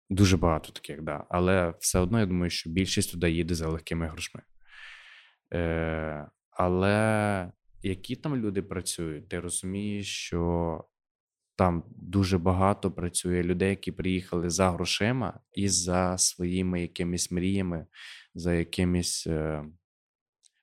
[0.10, 1.26] Дуже багато таких, да.
[1.30, 4.42] Але все одно я думаю, що більшість туди їде за легкими грошми.
[5.54, 7.52] Е, Але
[7.84, 10.84] які там люди працюють, ти розумієш, що
[11.56, 17.86] там дуже багато працює людей, які приїхали за грошима і за своїми якимись мріями,
[18.36, 19.28] за якимись.
[19.28, 19.66] Е,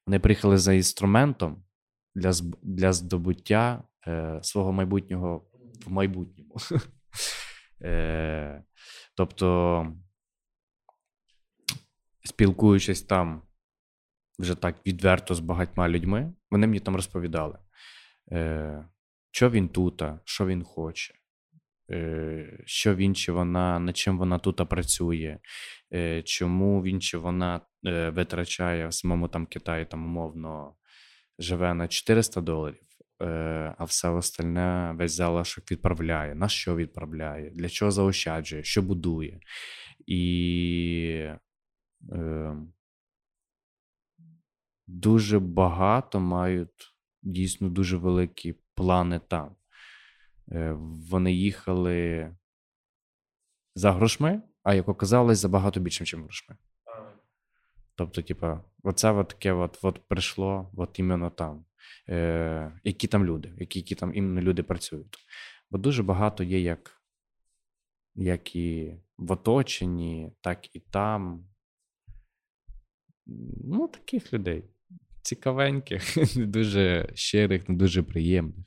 [0.06, 1.64] Вони приїхали за інструментом
[2.14, 2.32] для,
[2.62, 5.46] для здобуття е, свого майбутнього
[5.86, 6.54] в майбутньому.
[7.82, 8.62] Е,
[9.16, 9.86] тобто,
[12.24, 13.42] спілкуючись там
[14.38, 17.58] вже так відверто з багатьма людьми, вони мені там розповідали,
[18.32, 18.88] е,
[19.30, 21.14] що він тут, що він хоче,
[21.90, 25.38] е, що він чи вона, над чим вона тут працює,
[25.92, 30.74] е, чому він чи вона е, витрачає в самому там Китаї там умовно
[31.38, 32.82] живе на 400 доларів.
[33.22, 36.34] Е, А все остальне весь залишок відправляє.
[36.34, 39.40] На що відправляє, для чого заощаджує, що будує.
[40.06, 41.28] І
[42.12, 42.56] е,
[44.86, 49.56] дуже багато мають дійсно дуже великі плани там.
[50.52, 50.72] Е,
[51.10, 52.30] Вони їхали
[53.74, 56.56] за грошми, а як оказалось, за багато більше, ніж грошми.
[57.94, 61.64] Тобто, типа, оце от таке от, от прийшло, от іменно там.
[62.08, 65.16] Е, які там люди, які, які там іменно люди працюють.
[65.70, 67.02] Бо дуже багато є як,
[68.14, 71.48] як і в оточенні, так і там.
[73.64, 74.64] Ну, таких людей.
[75.22, 78.66] Цікавеньких, не дуже щирих, не дуже приємних.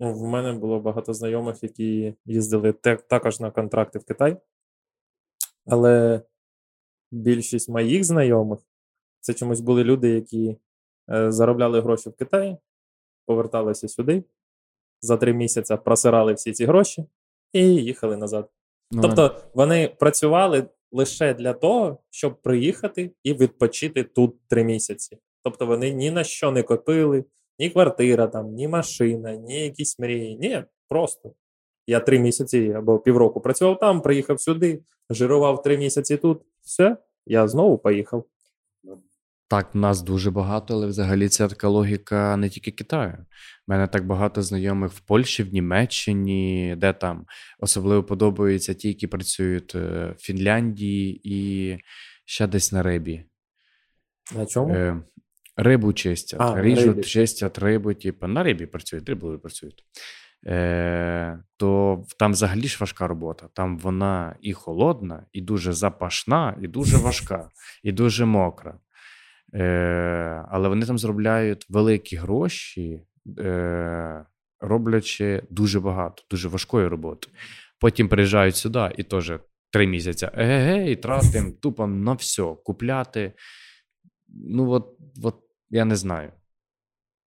[0.00, 2.72] Ну, В мене було багато знайомих, які їздили
[3.08, 4.40] також на контракти в Китай.
[5.66, 6.22] Але
[7.10, 8.58] більшість моїх знайомих
[9.20, 10.56] це чомусь були люди, які
[11.10, 12.56] заробляли гроші в Китаї,
[13.26, 14.24] поверталися сюди,
[15.00, 17.04] за три місяці просирали всі ці гроші
[17.52, 18.50] і їхали назад.
[18.90, 25.18] Ну, Тобто вони працювали лише для того, щоб приїхати і відпочити тут три місяці.
[25.42, 27.24] Тобто вони ні на що не копили,
[27.58, 30.36] ні квартира, там, ні машина, ні якісь мрії.
[30.36, 31.32] Ні, просто.
[31.86, 36.42] Я три місяці або півроку працював там, приїхав сюди, жирував три місяці тут.
[36.62, 36.96] Все,
[37.26, 38.24] я знову поїхав.
[39.50, 43.14] Так, нас дуже багато, але взагалі це така логіка не тільки Китаю.
[43.68, 47.26] У мене так багато знайомих в Польщі, в Німеччині, де там
[47.58, 51.78] особливо подобаються ті, які працюють е, в Фінляндії і
[52.24, 53.24] ще десь на рибі.
[54.36, 54.74] На чому?
[54.74, 55.02] Е,
[55.56, 57.02] рибу чистять, А, ріжуть, рибі.
[57.02, 59.84] чистять рибу, типу, на рибі працюють, рибою працюють.
[60.46, 63.48] Е, то там взагалі ж важка робота.
[63.54, 67.48] Там вона і холодна, і дуже запашна, і дуже важка,
[67.82, 68.78] і дуже мокра.
[69.54, 73.02] Е, але вони там заробляють великі гроші,
[73.38, 74.24] е,
[74.60, 77.28] роблячи дуже багато, дуже важкої роботи.
[77.80, 79.32] Потім приїжджають сюди і теж
[79.70, 80.28] три місяці.
[80.34, 82.54] Еге, і тратим тупо на все.
[82.64, 83.32] Купляти.
[84.28, 85.36] Ну, от, от
[85.70, 86.32] я не знаю.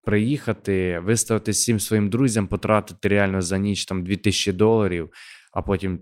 [0.04, 5.10] Приїхати, виставити всім своїм друзям, потратити реально за ніч там 2000 доларів,
[5.54, 6.00] а потім,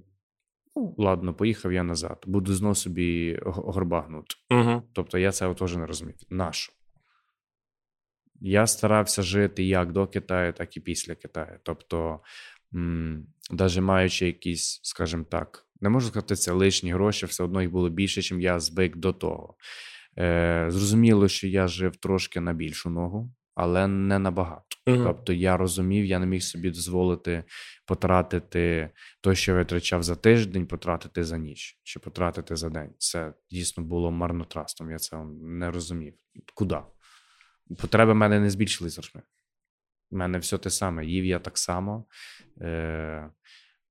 [0.76, 2.24] ладно, поїхав я назад.
[2.28, 4.36] Буду знов собі горба гнути.
[4.50, 4.84] Угу.
[4.94, 6.16] Тобто я це теж не розумів.
[6.30, 6.74] Нащо?
[8.42, 11.60] Я старався жити як до Китаю, так і після Китаю.
[11.64, 12.20] Тобто,
[12.74, 17.72] м, навіть маючи якісь, скажімо так, не можу сказати, це лишні гроші, все одно їх
[17.72, 19.56] було більше, ніж я звик до того.
[20.20, 24.78] Е, зрозуміло, що я жив трошки на більшу ногу, але не набагато.
[24.88, 25.04] Мгм.
[25.04, 27.44] Тобто я розумів, я не міг собі дозволити
[27.86, 28.90] потратити
[29.22, 32.94] те, що витрачав за тиждень, потратити за ніч чи потратити за день.
[32.98, 34.92] Це дійсно було марнотратством.
[34.92, 36.14] Я це не розумів.
[36.54, 36.78] Куди?
[37.78, 39.22] Потреби в мене не збільшились грошми.
[40.12, 41.06] У мене все те саме.
[41.06, 42.06] Їв я так само.
[42.62, 43.30] Е,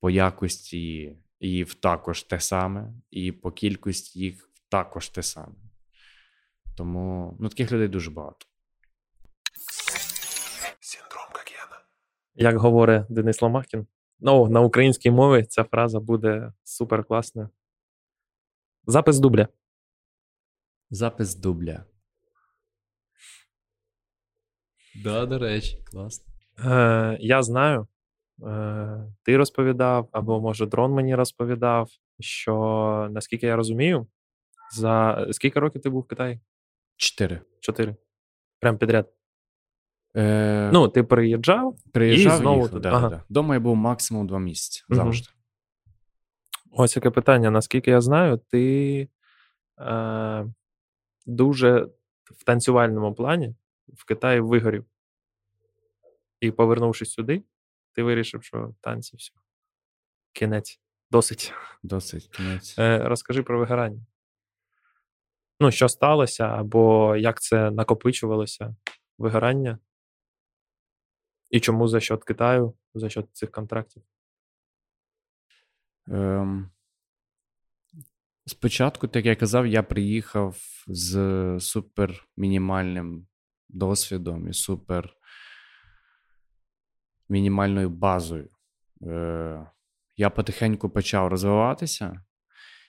[0.00, 5.54] по якості їв також те саме, і по кількості їх також те саме.
[6.76, 8.46] Тому ну, таких людей дуже багато.
[10.80, 11.84] Синдром Гогена.
[12.42, 13.86] Як говорить Денис Ломакін.
[14.20, 17.50] Ну, на українській мові ця фраза буде супер класна.
[18.86, 19.48] Запис дубля.
[20.90, 21.84] Запис дубля.
[25.04, 26.24] Да, до речі, класно.
[26.64, 27.86] Е, я знаю,
[28.46, 34.06] е, ти розповідав, або може дрон мені розповідав, що наскільки я розумію,
[34.72, 36.40] за скільки років ти був в Китаї?
[36.96, 37.40] Чотири.
[37.60, 37.96] Чотири.
[38.60, 39.19] Прям підряд.
[40.16, 42.88] Е, Ну, ти приїжджав, приїжджав і знову їхав, туди.
[42.88, 43.08] Ага.
[43.08, 43.22] да.
[43.28, 44.84] Дома я був максимум два місяці.
[44.88, 44.96] Мгм.
[44.96, 45.28] Завжди.
[46.70, 47.50] Ось яке питання.
[47.50, 49.08] Наскільки я знаю, ти
[49.80, 50.46] е,
[51.26, 51.88] дуже
[52.24, 53.54] в танцювальному плані
[53.88, 54.84] в Китаї вигорів.
[56.40, 57.42] І повернувшись сюди,
[57.92, 59.32] ти вирішив, що танці все.
[60.32, 60.80] Кінець.
[61.10, 61.52] Досить.
[61.82, 62.78] Досить кінець.
[62.78, 64.00] Е, розкажи про вигорання.
[65.60, 68.76] Ну, що сталося, або як це накопичувалося
[69.18, 69.78] вигорання?
[71.50, 74.02] І чому за счет Китаю, за счет цих контрактів?
[76.08, 76.70] Ем,
[78.46, 83.26] спочатку, так я казав, я приїхав з супер мінімальним
[83.68, 85.16] досвідом і супер
[87.28, 88.48] мінімальною базою.
[89.02, 89.66] Е,
[90.16, 92.24] я потихеньку почав розвиватися,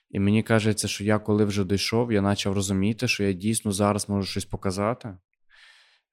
[0.09, 4.09] і мені кажеться, що я коли вже дійшов, я почав розуміти, що я дійсно зараз
[4.09, 5.17] можу щось показати.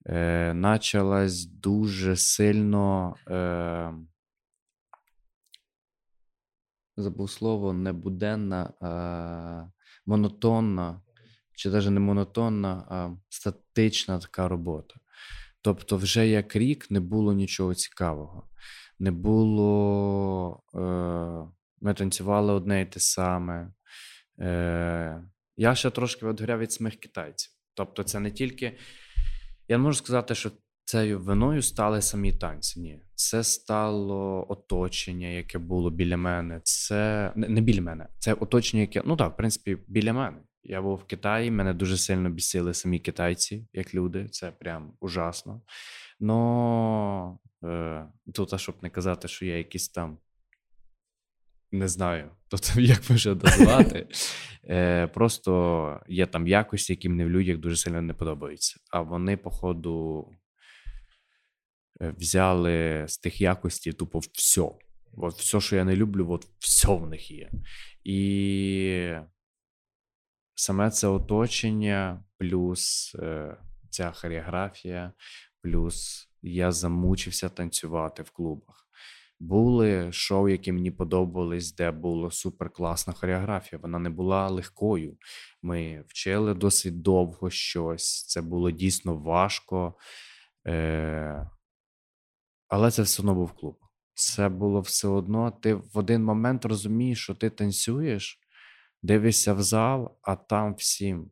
[0.07, 3.17] Е, началась дуже сильно.
[3.29, 3.93] Е,
[6.97, 9.71] забув слово, не буденна, а
[10.07, 11.01] монотонна,
[11.55, 14.95] чи навіть не монотонна, а статична така робота.
[15.63, 18.49] Тобто, вже як рік не було нічого цікавого.
[18.99, 20.63] Не було.
[20.75, 20.79] Е,
[21.81, 23.73] ми танцювали одне і те саме.
[24.41, 25.23] Е,
[25.57, 27.53] я ще трошки відгоряв від самих китайців.
[27.75, 28.79] Тобто, це не тільки.
[29.69, 30.51] Я не можу сказати, що
[30.85, 32.81] цією виною стали самі танці.
[32.81, 36.61] Ні, це стало оточення, яке було біля мене.
[36.65, 40.39] Це не, біля мене, це оточення, яке ну так, в принципі, біля мене.
[40.63, 44.29] Я був в Китаї, мене дуже сильно бісили самі китайці, як люди.
[44.29, 45.63] Це прям ужасно.
[46.21, 50.19] Но е, тут, щоб не казати, що я якийсь там.
[51.73, 54.09] Не знаю, тобто, як може дозвати.
[54.71, 58.81] Е, просто є там якості, які мені в людях дуже сильно не подобаються.
[58.91, 60.27] А вони, походу,
[62.01, 64.71] е, взяли з тих якостей тупо все.
[65.17, 67.51] От все, що я не люблю, от все в них є.
[68.05, 69.13] І
[70.55, 73.57] саме це оточення, плюс е,
[73.91, 75.13] ця хореографія,
[75.63, 78.88] плюс я замучився танцювати в клубах.
[79.41, 83.81] Були шоу, які мені подобались, де була суперкласна хореографія.
[83.83, 85.17] Вона не була легкою.
[85.63, 88.27] Ми вчили досить довго щось.
[88.27, 89.95] Це було дійсно важко.
[90.67, 91.51] Е-
[92.69, 93.79] але це все одно був клуб.
[94.15, 95.51] Це було все одно.
[95.51, 98.41] Ти в один момент розумієш, що ти танцюєш,
[99.03, 101.31] дивишся в зал, а там всім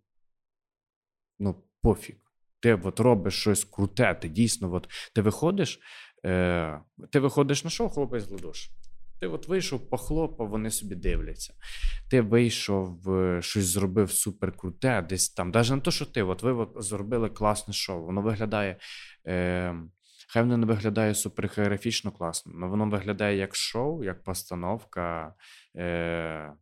[1.38, 2.16] ну, пофіг.
[2.60, 5.80] Ти от робиш щось круте, ти дійсно, от, ти виходиш,
[6.26, 8.52] е, ти виходиш на шоу, хлопець в.
[9.20, 11.54] Ти от вийшов, похлопав, вони собі дивляться.
[12.10, 15.50] Ти вийшов, е, щось зробив супер круте, десь там.
[15.50, 18.04] Навіть не то, що ти, от ви зробили класне шоу.
[18.04, 18.76] Воно виглядає.
[19.26, 19.74] Е,
[20.28, 25.34] Хай воно не виглядає супер хореографічно класно, але воно виглядає як шоу, як постановка.
[25.76, 26.52] Е,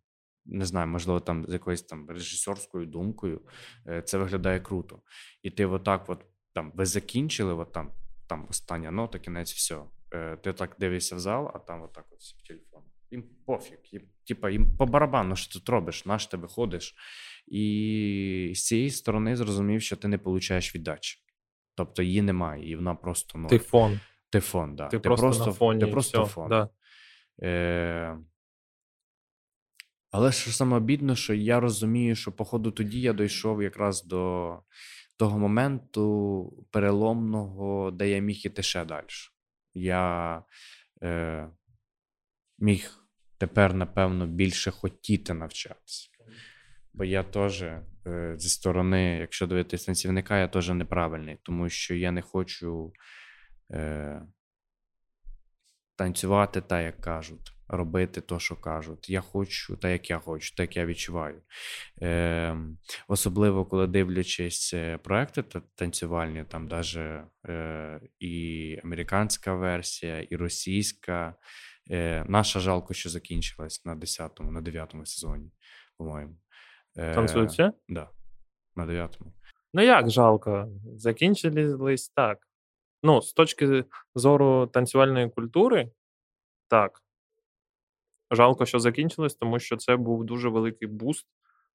[0.46, 3.40] не знаю, можливо, там з якоюсь там режисерською думкою.
[3.86, 5.00] Е, це виглядає круто.
[5.42, 7.92] І ти отак, от там ви закінчили, от там,
[8.26, 9.82] там остання нота, кінець, все.
[10.14, 12.82] Е, ти так дивишся в зал, а там отак от в телефон.
[13.10, 13.78] Їм пофіг.
[13.92, 16.94] Їм, типа, їм по барабану, що ти робиш, наш ти виходиш.
[17.46, 21.20] І з цієї сторони зрозумів, що ти не получаєш віддачі.
[21.74, 24.00] Тобто її немає, і вона просто ну, Ти фон.
[24.30, 24.88] ти фон, да.
[24.88, 25.80] Ти, просто, на фоні.
[25.80, 26.34] Ти просто все.
[26.34, 26.48] фон.
[26.48, 26.68] Да.
[27.42, 28.18] Е...
[30.10, 34.58] Але що саме обідно, що я розумію, що, походу, тоді я дійшов якраз до
[35.24, 39.06] того моменту переломного, де я міг іти ще далі.
[39.74, 40.42] Я
[41.02, 41.48] е...
[42.58, 43.04] міг
[43.38, 46.08] тепер, напевно, більше хотіти навчатися.
[46.92, 52.10] Бо я теж е, зі сторони, якщо дивитися танцівника, я теж неправильний, тому що я
[52.10, 52.92] не хочу
[53.72, 54.22] е,
[55.96, 59.10] танцювати так, як кажуть, робити то, що кажуть.
[59.10, 61.42] Я хочу так, як я хочу, так як я відчуваю.
[62.02, 62.56] Е,
[63.08, 65.42] особливо, коли дивлячись е, проекти
[65.74, 71.34] танцювальні, там даже е, і американська версія, і російська.
[71.90, 75.50] Е, наша жалко, що закінчилась на 10-му, на 9-му сезоні,
[75.98, 76.36] по-моєму.
[76.96, 77.72] Е, Танцюються?
[77.88, 78.10] Да,
[78.76, 79.32] на 9-му.
[79.74, 80.68] Ну як жалко?
[80.96, 82.38] Закінчились так.
[83.02, 83.84] Ну, з точки
[84.14, 85.90] зору танцювальної культури,
[86.68, 87.00] так.
[88.30, 91.26] Жалко, що закінчилось, тому що це був дуже великий буст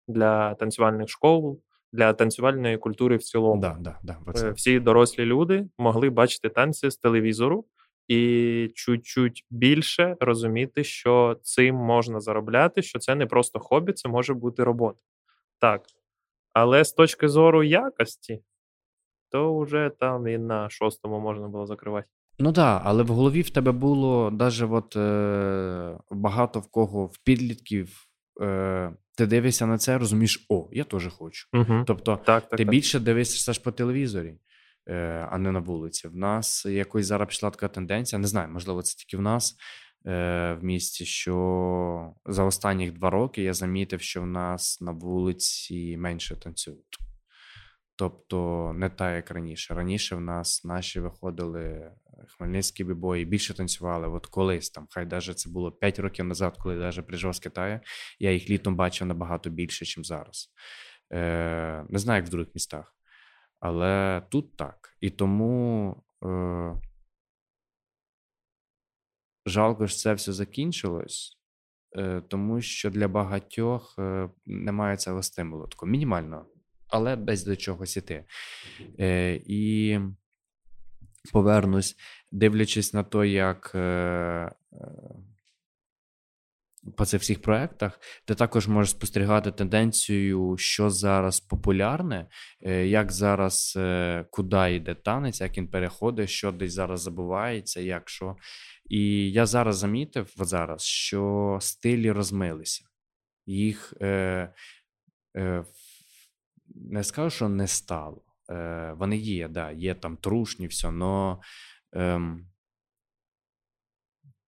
[0.08, 1.62] для танцювальних школ,
[1.94, 3.62] для танцювальної культури в цілому.
[3.62, 4.52] Да, да, да, Е, це.
[4.52, 7.66] Всі дорослі люди могли бачити танці з телевізору
[8.08, 14.34] і чуть-чуть більше розуміти, що цим можна заробляти, що це не просто хобі, це може
[14.34, 15.00] бути робота.
[15.60, 15.82] Так.
[16.54, 18.42] Але з точки зору якості,
[19.30, 22.08] то вже там і на шостому можна було закривати.
[22.40, 27.18] Ну так, але в голові в тебе було навіть от, е, багато в кого в
[27.18, 28.06] підлітків.
[28.42, 31.48] Е, ти дивишся на це, розумієш, о, я теж хочу.
[31.54, 31.84] Угу.
[31.88, 32.70] Тобто, Так, так, ти так.
[32.70, 34.36] більше дивишся ж по телевізорі,
[34.88, 36.08] е, а не на вулиці.
[36.08, 39.56] В нас якось зараз пішла така тенденція, не знаю, можливо, це тільки в нас
[40.06, 45.98] е, в місті, що за останні два роки я замітив, що в нас на вулиці
[45.98, 47.00] менше танцюють.
[48.00, 49.74] Тобто не так, як раніше.
[49.74, 51.96] Раніше в нас наші виходили е,
[52.28, 54.08] хмельницькі бібої, більше танцювали.
[54.08, 57.80] От колись там, хай даже це було 5 років назад, коли даже приїжджав з Китаю,
[58.20, 60.54] я їх літом бачив набагато більше, ніж зараз.
[61.14, 62.96] Е, не знаю, як в других містах.
[63.60, 64.98] Але тут так.
[65.02, 65.96] І тому
[66.26, 66.76] е,
[69.46, 71.40] жалко, що це все закінчилось,
[71.98, 75.68] е, тому що для багатьох е, немає цього стимулу.
[75.68, 76.46] Такого мінімального,
[76.90, 78.26] але десь до чогось іти.
[79.00, 80.00] Е, і
[81.34, 81.96] повернусь,
[82.32, 83.72] дивлячись на те, як.
[83.76, 84.52] Е, е,
[86.98, 92.28] по цих всіх проєктах, ти також можеш спостерігати тенденцію, що зараз популярне,
[92.62, 98.10] е, як зараз е, куди йде танець, як він переходить, що десь зараз забувається, як
[98.10, 98.36] що.
[98.90, 102.86] І я зараз замітив зараз, що стилі розмилися.
[103.46, 104.54] Їх е,
[105.38, 105.64] е,
[106.76, 108.22] не скажу, що не стало.
[108.52, 111.38] Е, вони є, да, є там трушні, все, але
[111.94, 112.48] ем,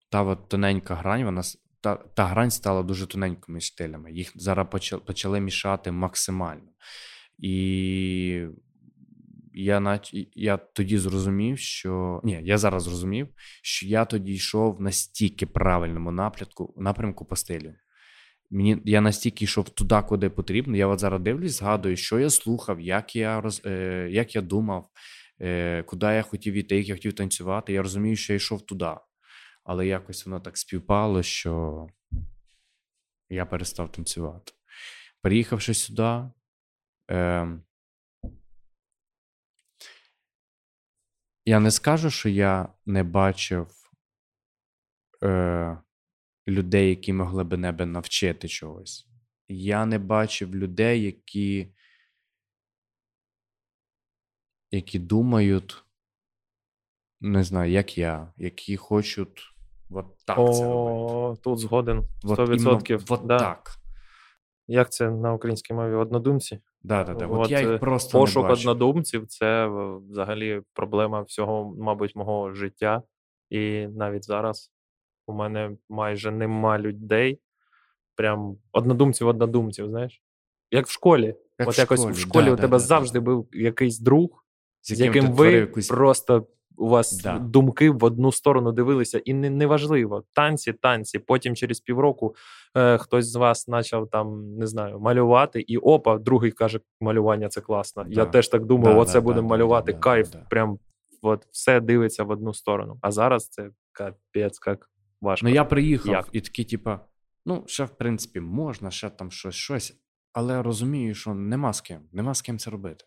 [0.10, 1.42] та от тоненька грань, вона
[1.82, 4.12] та, та грань стала дуже тоненькими стилями.
[4.12, 6.72] Їх зараз почали, почали мішати максимально.
[7.38, 8.48] І
[9.54, 10.12] я, нач...
[10.36, 12.22] я тоді зрозумів, що.
[12.24, 13.28] Ні, я зараз зрозумів,
[13.62, 17.74] що я тоді йшов настільки правильному напрямку, напрямку по стилю.
[18.52, 20.78] Мені, я настільки йшов туди, куди потрібно.
[20.78, 23.62] Я от зараз дивлюсь, згадую, що я слухав, як я, роз...
[23.66, 24.90] е, як я думав,
[25.42, 27.74] е, куди я хотів іти, як я хотів танцювати.
[27.74, 28.96] Я розумію, що я йшов туди.
[29.64, 31.88] Але якось воно так співпало, що
[33.30, 34.52] я перестав танцювати.
[35.22, 36.24] Приїхавши сюди,
[37.12, 37.48] е,
[41.46, 43.68] я не скажу, що я не бачив
[45.24, 45.78] е,
[46.52, 49.08] людей, які могли би мене навчити чогось.
[49.48, 51.74] Я не бачив людей, які,
[54.72, 55.84] які думають,
[57.22, 59.52] не знаю, як я, які хочуть
[59.90, 61.14] от так це робити.
[61.14, 62.04] О, тут згоден.
[62.24, 62.56] От 100%.
[62.56, 63.40] іменно от да.
[63.40, 63.72] так.
[64.68, 65.94] Як це на українській мові?
[65.94, 66.60] Однодумці?
[66.84, 67.28] Да, да, да.
[67.28, 72.16] От, От, я е, їх просто Пошук не однодумців це е, взагалі проблема всього, мабуть,
[72.16, 73.04] мого життя.
[73.50, 74.72] І навіть зараз
[75.32, 77.40] у мене майже нема людей.
[78.16, 80.22] Прям однодумців, однодумців, знаєш?
[80.72, 81.36] Як в школі.
[81.60, 83.26] Як От в якось школі, в школі да, у да, тебе да, завжди да.
[83.26, 84.46] був якийсь друг,
[84.82, 87.40] з ти яким ви якусь- просто у вас Да.
[87.40, 90.24] думки в одну сторону дивилися, і не, неважливо.
[90.34, 91.20] Танці, танці.
[91.20, 92.36] Потім через півроку
[92.78, 97.62] е, хтось з вас почав там, не знаю, малювати, і опа, другий каже, малювання це
[97.62, 98.06] класно.
[98.10, 100.36] Я теж так думаю, Да, оце да, будемо малювати, кайф.
[100.50, 100.80] Прям
[101.22, 102.98] от все дивиться в одну сторону.
[103.02, 104.91] А зараз це капець, як
[105.22, 105.48] важко.
[105.48, 106.30] Ну, я приїхав Як?
[106.32, 107.00] і такий, типа,
[107.46, 110.02] ну, ще, в принципі, можна, ще там щось, щось,
[110.34, 113.06] але розумію, що нема з ким, нема з ким це робити.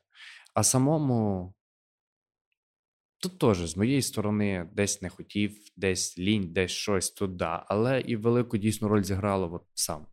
[0.55, 1.55] А самому.
[3.19, 7.65] Тут теж з моєї сторони десь не хотів, десь лінь, десь щось тут да.
[7.69, 10.07] Але і велику дійсну роль зіграло от сам.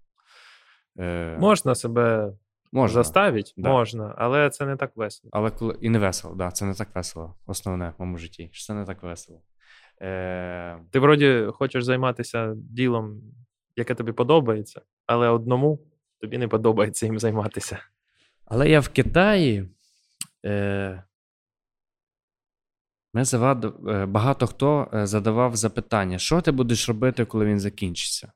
[0.99, 2.33] Е, Можна себе
[2.71, 2.93] можна.
[2.93, 3.69] заставити, Да.
[3.69, 5.29] можна, але це не так весело.
[5.33, 7.35] Але коли і не весело, да, це не так весело.
[7.45, 8.49] Основне в моєму житті.
[8.51, 9.41] що Це не так весело.
[10.01, 13.21] Е, Ти вроді хочеш займатися ділом,
[13.75, 15.79] яке тобі подобається, але одному
[16.21, 17.79] тобі не подобається їм займатися.
[18.45, 19.69] Але я в Китаї.
[20.45, 21.03] Е,
[23.13, 23.65] ми завад...
[23.87, 28.31] е, багато хто е, задавав запитання, що ти будеш робити, коли він закінчиться?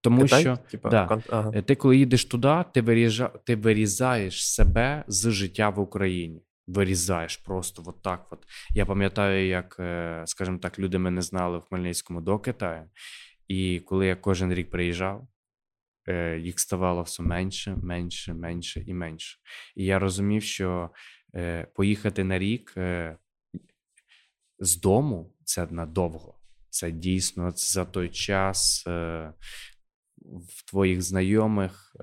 [0.00, 0.40] Тому Китай?
[0.40, 1.06] що Типа, да.
[1.06, 1.62] кон- ага.
[1.62, 3.28] ти, коли їдеш туди, ти, виріжа...
[3.28, 6.42] ти вирізаєш себе з життя в Україні.
[6.66, 8.26] Вирізаєш просто от так.
[8.30, 8.46] От.
[8.74, 12.90] Я пам'ятаю, як, е, скажімо так, люди мене знали в Хмельницькому до Китаю.
[13.48, 15.28] І коли я кожен рік приїжджав,
[16.08, 19.38] е, їх ставало все менше, менше, менше і менше.
[19.76, 20.90] І я розумів, що
[21.34, 22.74] е, поїхати на рік
[24.58, 26.38] з дому це надовго.
[26.70, 28.84] Це дійсно це за той час
[30.26, 31.96] в твоїх знайомих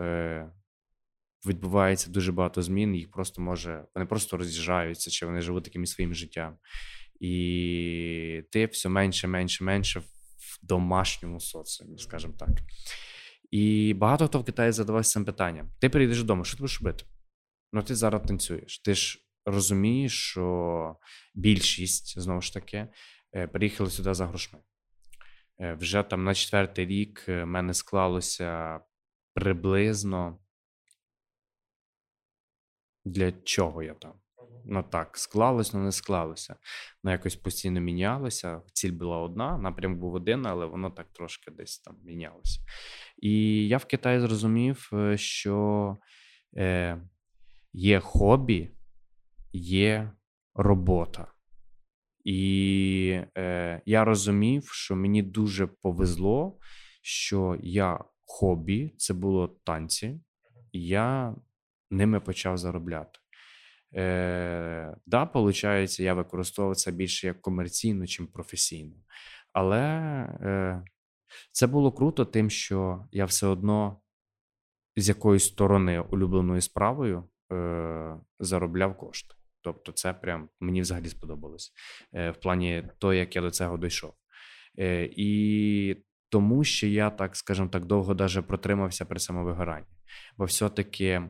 [1.45, 2.95] відбувається дуже багато змін.
[2.95, 6.57] Їх просто може вони просто роз'їжджаються, чи вони живуть таким своїм життям.
[7.19, 12.49] І ти все менше, менше, менше в домашньому соціумі, скажімо так.
[13.51, 17.05] І багато хто в Китаї задавався цим питанням: ти прийдеш додому, що ти будеш робити?
[17.73, 18.79] Ну, ти зараз танцюєш.
[18.79, 20.95] Ти ж розумієш, що
[21.35, 22.87] більшість знову ж таки
[23.35, 24.59] е, приїхали сюди за грошми.
[25.59, 28.79] Е, Вже там на четвертий рік е, в мене склалося
[29.33, 30.39] приблизно.
[33.05, 34.13] Для чого я там?
[34.65, 36.55] Ну так, склалось, але не склалося.
[37.03, 38.61] Ну, якось постійно мінялося.
[38.73, 42.59] Ціль була одна, напрямок був один, але воно так трошки десь там мінялося.
[43.17, 45.97] І я в Китаї зрозумів, е, що
[46.57, 47.01] е,
[47.73, 48.71] є хобі,
[49.53, 50.11] є
[50.55, 51.27] робота.
[52.23, 56.57] І е, я розумів, що мені дуже повезло,
[57.01, 60.19] що я хобі, це було танці,
[60.73, 61.35] я
[61.93, 63.19] ними почав заробляти.
[63.95, 68.95] Е, да, виходить, я використовував це більше як комерційно, чим професійно.
[69.53, 69.81] Але
[70.41, 70.83] е,
[71.51, 74.01] це було круто, тим, що я все одно
[74.95, 79.35] з якоїсь сторони улюбленою справою е, заробляв кошти.
[79.61, 81.73] Тобто, це прям мені взагалі сподобалось
[82.13, 84.13] е, в плані того, як я до цього дійшов.
[84.79, 89.87] Е, і тому що я так, скажімо так, довго даже протримався при самовигоранні.
[90.37, 91.29] Бо все-таки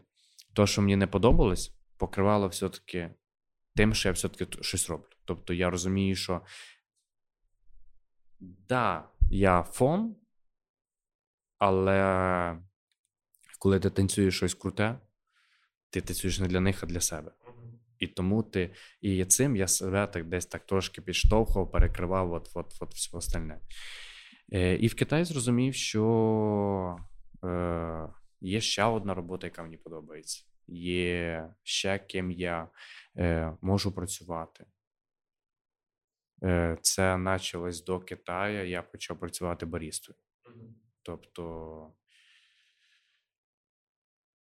[0.53, 3.13] то, що мені не подобалось, покривало все-таки
[3.75, 5.07] тим, що я все-таки щось роблю.
[5.25, 6.41] Тобто я розумію, що
[8.39, 10.15] да, я фон,
[11.57, 12.59] але
[13.59, 14.99] коли ти танцюєш щось круте,
[15.89, 17.31] ти танцюєш не для них, а для себе.
[17.99, 22.73] І тому ти і цим я себе так десь так трошки підштовхував, перекривав от, от,
[22.79, 23.59] от все остальне.
[24.53, 26.97] Е, і в Китаї зрозумів, що
[27.43, 28.07] е,
[28.43, 30.43] є ще одна робота, яка мені подобається.
[30.67, 32.69] Є ще ким я
[33.17, 34.65] е, можу працювати.
[36.43, 40.17] Е, це почалось до Китаю, я почав працювати барістою.
[41.03, 41.93] Тобто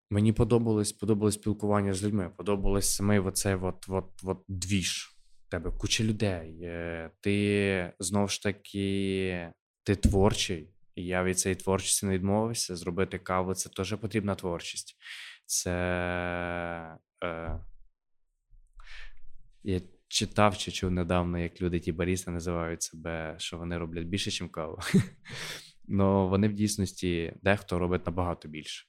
[0.10, 5.18] мені подобалось, подобалось спілкування з людьми, подобалось саме оцей от, от, от двіж.
[5.49, 6.60] Тебе куча людей.
[6.64, 9.53] е, Ти знову ж таки
[9.84, 12.76] ти творчий, я від цієї творчості не відмовився.
[12.76, 14.98] Зробити каву це теж потрібна творчість.
[15.46, 15.72] Це.
[17.24, 17.60] Е,
[19.64, 24.44] я читав чи чув недавно, як люди ті барісти називають себе, що вони роблять більше,
[24.44, 24.80] ніж каву.
[25.94, 28.86] Ну вони в дійсності дехто робить набагато більше.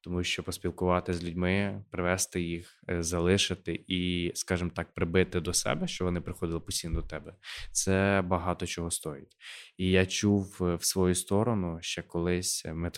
[0.00, 5.88] Тому що поспілкувати з людьми, привести їх, е, залишити і, скажімо так, прибити до себе,
[5.88, 7.34] що вони приходили постійно до тебе,
[7.72, 9.36] це багато чого стоїть.
[9.76, 12.90] І я чув е, в свою сторону ще колись е, ми,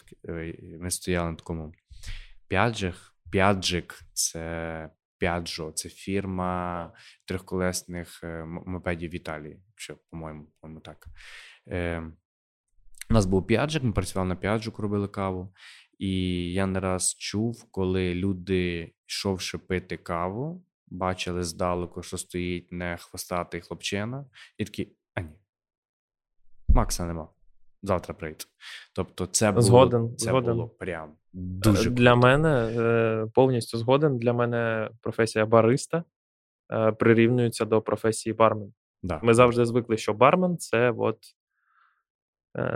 [0.81, 1.73] ми стояли на такому
[2.49, 3.15] п'яджих.
[3.31, 6.93] П'яджик це П'яджо, це фірма
[7.25, 11.07] трьохколесних мопедів в Італії, якщо, по-моєму, по-моєму так.
[11.69, 12.03] Е,
[13.11, 15.55] у нас був п'яджик, ми працювали на п'яджику, робили каву.
[15.99, 16.13] І
[16.53, 23.61] я не раз чув, коли люди, йшовши пити каву, бачили здалеку, що стоїть не хвостатий
[23.61, 24.25] хлопчина,
[24.59, 25.29] і такі, а ні,
[26.69, 27.29] Макса нема.
[27.83, 28.45] Завтра прийде.
[28.93, 30.55] Тобто, це було, Згоден, це згоден.
[30.55, 32.27] було прям дуже для круто.
[32.27, 34.19] мене е, повністю згоден.
[34.19, 36.05] Для мене професія бариста
[36.73, 38.73] е, прирівнюється до професії бармен.
[39.03, 39.21] Да.
[39.23, 41.38] Ми завжди звикли, що бармен це от е,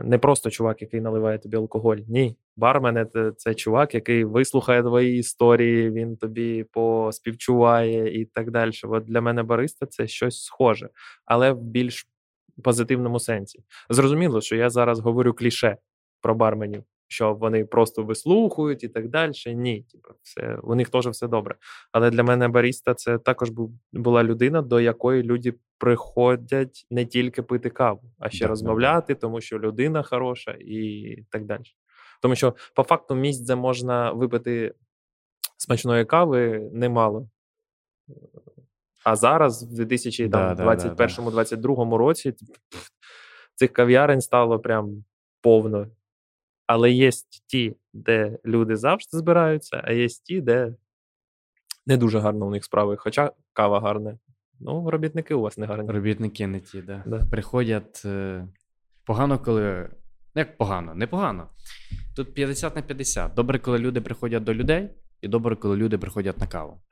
[0.05, 1.97] не просто чувак, який наливає тобі алкоголь.
[2.09, 8.73] Ні, бармен це, це чувак, який вислухає твої історії, він тобі поспівчуває і так далі.
[8.85, 10.89] От для мене бариста це щось схоже,
[11.25, 12.09] але в більш
[12.65, 13.65] позитивному сенсі.
[13.91, 15.77] Зрозуміло, що я зараз говорю кліше
[16.21, 16.85] про барменів.
[17.13, 19.33] Що вони просто вислухають і так далі.
[19.47, 21.55] Ні, типу, все, у них теж все добре.
[21.93, 23.51] Але для мене баріста це також
[23.93, 28.49] була людина, до якої люди приходять не тільки пити каву, а ще да.
[28.49, 31.63] розмовляти, тому що людина хороша і так далі.
[32.23, 34.75] Тому що по факту місць, де можна випити
[35.59, 37.29] смачної кави, немало.
[39.05, 39.85] А зараз, в
[40.29, 41.05] Да, да, да, да.
[41.05, 42.35] 2021-2022 році,
[43.55, 45.05] цих кав'ярень стало прям
[45.43, 45.87] повно.
[46.67, 47.11] Але є
[47.47, 50.75] ті, де люди завжди збираються, а є ті, де
[51.87, 52.97] не дуже гарно у них справи.
[52.97, 54.19] Хоча кава гарна.
[54.61, 55.91] Ну, робітники у вас не гарні.
[55.91, 57.03] Робітники не ті, да.
[57.07, 57.27] Да.
[57.31, 58.49] Приходять е,
[59.05, 59.89] погано, коли.
[60.35, 61.49] Ну, як погано, непогано.
[62.17, 63.35] Тут 50 на 50.
[63.35, 64.91] Добре, коли люди приходять до людей,
[65.21, 66.83] і добре, коли люди приходять на каву.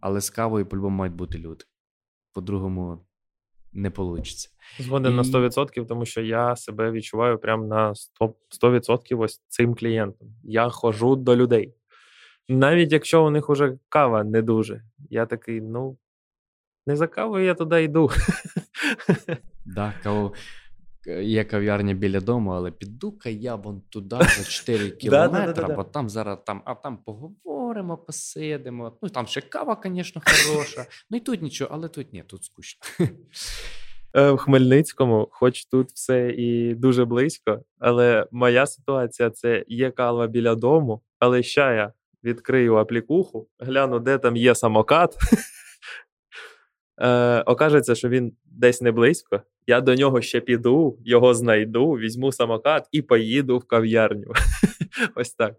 [0.00, 1.64] Але з кавою по-любому мають бути люди.
[2.32, 3.06] По-другому
[3.72, 4.30] не вийде.
[4.78, 9.74] Згоден на І- 100%, тому що я себе відчуваю прям на 100%, 100% ось цим
[9.74, 10.28] клієнтом.
[10.44, 11.74] Я ходжу до людей.
[12.48, 15.98] Навіть якщо у них уже кава не дуже, я такий, ну,
[16.86, 18.10] Не за кавою я туди йду.
[19.66, 20.34] Да, каву...
[21.22, 26.38] Є кав'ярня біля дому, але піду-ка я вон туди за 4 кілометри, бо там зараз
[26.46, 28.92] там, а там поговоримо, посидимо.
[29.02, 30.86] Ну там ще кава, звісно, хороша.
[31.10, 32.80] Ну і тут нічого, але тут ні, тут скучно.
[34.14, 40.26] Е, В Хмельницькому, хоч тут все і дуже близько, але моя ситуація це є кава
[40.26, 41.92] біля дому, але ще я
[42.24, 45.16] відкрию аплікуху, гляну, де там є самокат.
[47.00, 49.42] Е, окажеться, що він десь не близько.
[49.66, 54.32] Я до нього ще піду, його знайду, візьму самокат і поїду в кав'ярню.
[55.14, 55.54] Ось так.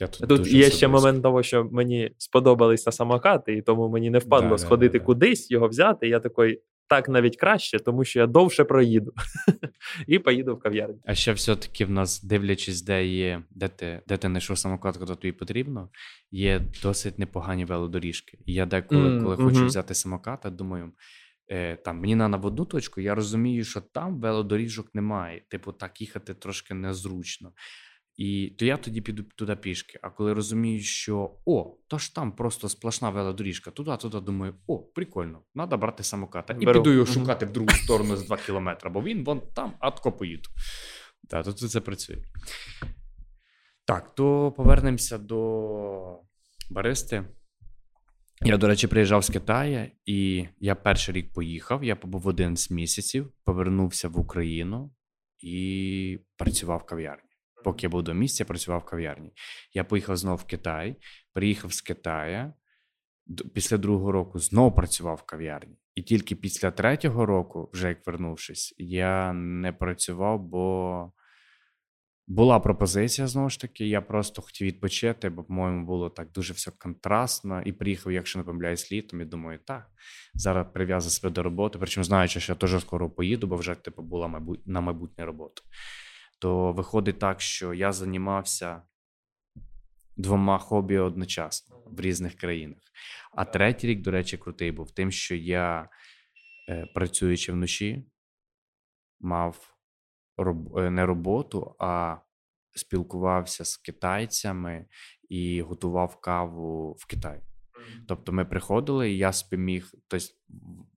[0.00, 0.88] Я тут Тут є ще близько.
[0.88, 5.04] момент того, що мені сподобалися самокати, і тому мені не впадло да, сходити да, да,
[5.04, 6.08] кудись, його взяти.
[6.08, 9.12] Я такий, так навіть краще, тому що я довше проїду.
[10.06, 11.00] і поїду в кав'ярню.
[11.04, 15.14] А ще все-таки в нас, дивлячись, де є, де ти, де ти знайшов самокат, куди
[15.14, 15.90] тобі потрібно,
[16.30, 18.38] є досить непогані велодоріжки.
[18.46, 20.92] І я деколи, М, коли хочу взяти самоката, думаю,
[21.48, 25.42] е, там мені на одну точку, я розумію, що там велодоріжок немає.
[25.48, 27.52] Типу, так їхати трошки незручно.
[28.16, 29.98] І то я тоді піду туди пішки.
[30.02, 34.78] А коли розумію, що о, то ж там просто сплошна велодоріжка, туди, туди думаю, о,
[34.78, 36.56] прикольно, треба брати самоката.
[36.60, 36.82] І Беру.
[36.82, 40.12] піду його шукати в другу сторону з 2 кілометри, бо він вон там, а тако
[40.12, 40.48] поїду.
[41.28, 42.16] Так, то тут це працює.
[43.84, 46.20] Так, то повернемося до
[46.70, 47.24] баристи.
[48.42, 51.84] Я, до речі, приїжджав з Китаю, і я перший рік поїхав.
[51.84, 54.90] Я побув 11 місяців, повернувся в Україну
[55.38, 57.25] і працював в кав'ярні.
[57.66, 59.32] Поки я був до місця, працював в кав'ярні.
[59.74, 60.96] Я поїхав знову в Китай,
[61.32, 62.52] приїхав з Китаю.
[63.54, 65.76] Після другого року знову працював в кав'ярні.
[65.94, 71.12] І тільки після третього року, вже як вернувшись, я не працював, бо
[72.26, 73.86] була пропозиція знову ж таки.
[73.86, 77.62] Я просто хотів відпочити, бо, по-моєму, було так дуже все контрастно.
[77.62, 79.20] І приїхав, якщо не помиляюсь, літом.
[79.20, 79.90] І думаю, так,
[80.34, 81.78] зараз прив'язав себе до роботи.
[81.78, 85.62] Причому знаючи, що я теж скоро поїду, бо вже типу була на майбутнє робота.
[86.38, 88.82] То виходить так, що я займався
[90.16, 92.78] двома хобі одночасно в різних країнах.
[93.32, 95.88] А третій рік, до речі, крутий був тим, що я,
[96.68, 98.06] е, працюючи вночі,
[99.20, 99.76] мав
[100.36, 100.78] роб...
[100.78, 102.16] е, не роботу, а
[102.74, 104.86] спілкувався з китайцями
[105.28, 107.42] і готував каву в Китаї.
[108.08, 109.90] Тобто ми приходили, і я собі міг.
[110.08, 110.26] Тобто,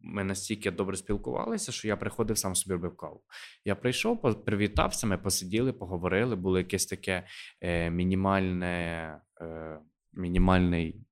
[0.01, 3.23] ми настільки добре спілкувалися, що я приходив сам собі робив каву.
[3.65, 6.35] Я прийшов, привітався, ми посиділи, поговорили.
[6.35, 7.27] Було якесь таке
[7.61, 9.79] е, мінімальне, е,
[10.13, 11.05] мінімальний,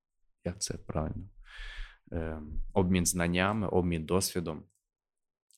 [0.44, 1.30] як це правильно,
[2.12, 2.42] е,
[2.74, 4.64] обмін знаннями, обмін досвідом.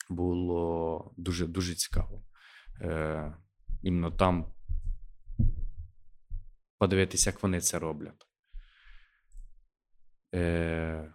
[0.09, 2.23] Було дуже дуже цікаво.
[2.81, 3.33] Е,
[3.83, 4.53] іменно там
[6.77, 8.28] подивитися, як вони це роблять.
[10.35, 11.13] Е,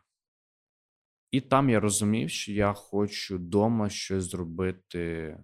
[1.30, 5.36] і там я розумів, що я хочу вдома щось зробити.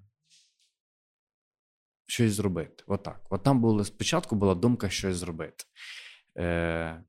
[2.06, 2.84] Щось зробити.
[2.86, 3.26] Отак.
[3.30, 5.64] От там було спочатку була думка щось зробити.
[6.38, 7.04] Е,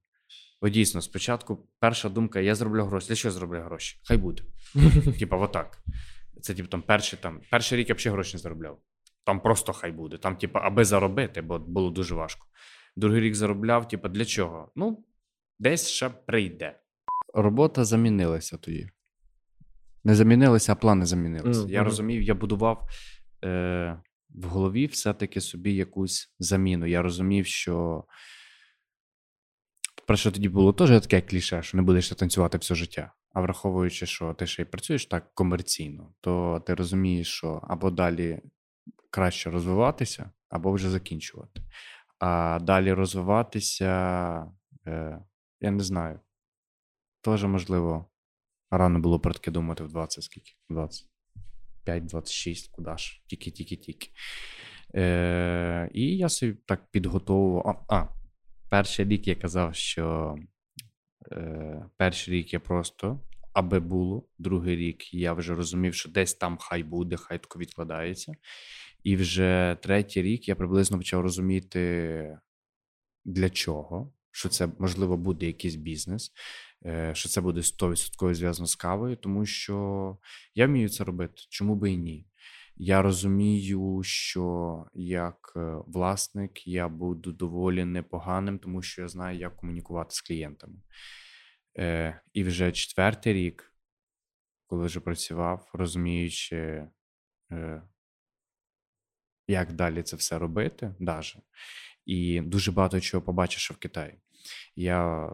[0.61, 3.07] О, дійсно, спочатку перша думка: я зроблю гроші.
[3.07, 3.99] Для чого зроблю гроші?
[4.03, 4.43] Хай буде.
[5.19, 5.83] Типа, отак.
[6.41, 8.79] Це, типу, там перший, там, перший рік я взагалі гроші не заробляв.
[9.23, 10.17] Там просто хай буде.
[10.17, 12.47] Там, типу, аби заробити, бо було дуже важко.
[12.95, 14.71] Другий рік заробляв, типу, для чого?
[14.75, 15.05] Ну,
[15.61, 16.79] десь ще прийде.
[17.33, 18.89] Робота замінилася тоді.
[20.03, 21.61] Не замінилася, а плани замінилися.
[21.61, 21.69] Мгм.
[21.69, 22.89] Я розумів, я будував
[23.43, 26.85] е, в голові все-таки собі якусь заміну.
[26.85, 28.03] Я розумів, що.
[30.07, 33.13] Перше, тоді було теж таке кліше, що не будеш танцювати все життя.
[33.33, 38.41] А враховуючи, що ти ще й працюєш так комерційно, то ти розумієш, що або далі
[39.09, 41.61] краще розвиватися, або вже закінчувати.
[42.19, 43.91] А далі розвиватися,
[44.87, 45.19] е,
[45.61, 46.19] я не знаю.
[47.21, 48.05] Теж, можливо,
[48.71, 50.51] рано було про таке думати в 20 скільки?
[51.85, 53.21] 25-26, куди ж?
[53.27, 54.09] Тільки-тільки-тільки.
[54.95, 57.85] Е, і я собі так підготовував.
[57.89, 58.07] А, а,
[58.69, 60.35] перший рік я казав, що
[61.31, 63.19] е, перший рік я просто
[63.53, 64.23] аби було.
[64.37, 68.33] Другий рік я вже розумів, що десь там хай буде, хай тако відкладається.
[69.03, 72.37] І вже третій рік я приблизно почав розуміти,
[73.25, 76.31] для чого, що це можливо буде якийсь бізнес,
[76.85, 80.17] е, що це буде 100% зв'язано з кавою, тому що
[80.55, 81.33] я вмію це робити.
[81.49, 82.27] Чому би і ні?
[82.75, 89.55] Я розумію, що як е, власник я буду доволі непоганим, тому що я знаю, як
[89.55, 90.75] комунікувати з клієнтами.
[91.77, 93.73] Е, і вже четвертий рік,
[94.67, 96.87] коли вже працював, розуміючи,
[99.47, 101.39] як далі це все робити, даже,
[102.05, 104.19] і дуже багато чого побачив ще в Китаї.
[104.75, 105.29] Я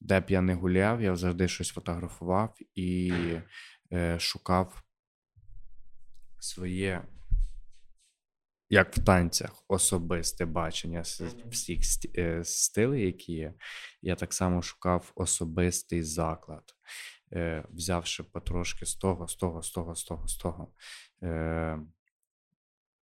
[0.00, 3.12] де б я не гуляв, я завжди щось фотографував і
[3.92, 4.82] е, шукав
[6.38, 7.04] своє,
[8.70, 11.02] як в танцях, особисте бачення
[11.50, 11.80] всіх
[12.18, 13.54] е, стилей, які є.
[14.02, 16.64] Я так само шукав особистий заклад,
[17.32, 20.72] е, взявши потрошки з того, з того, з того, з того, з того.
[21.22, 21.78] Е,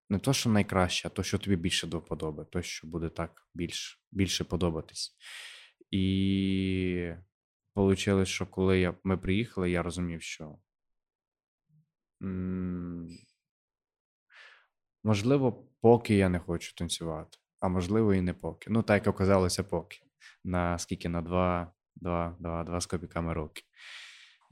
[0.09, 3.47] не то, що найкраще, а то, що тобі більше до вподоби, то, що буде так
[3.53, 5.17] більш, більше подобатись.
[5.91, 7.11] І
[7.75, 10.57] вийшло, що коли я, ми приїхали, я розумів, що
[15.03, 18.69] можливо, поки я не хочу танцювати, а можливо, і не поки.
[18.69, 19.97] Ну, так як оказалося, поки.
[20.43, 21.09] На скільки?
[21.09, 23.63] На два, два, два, два з копійками роки.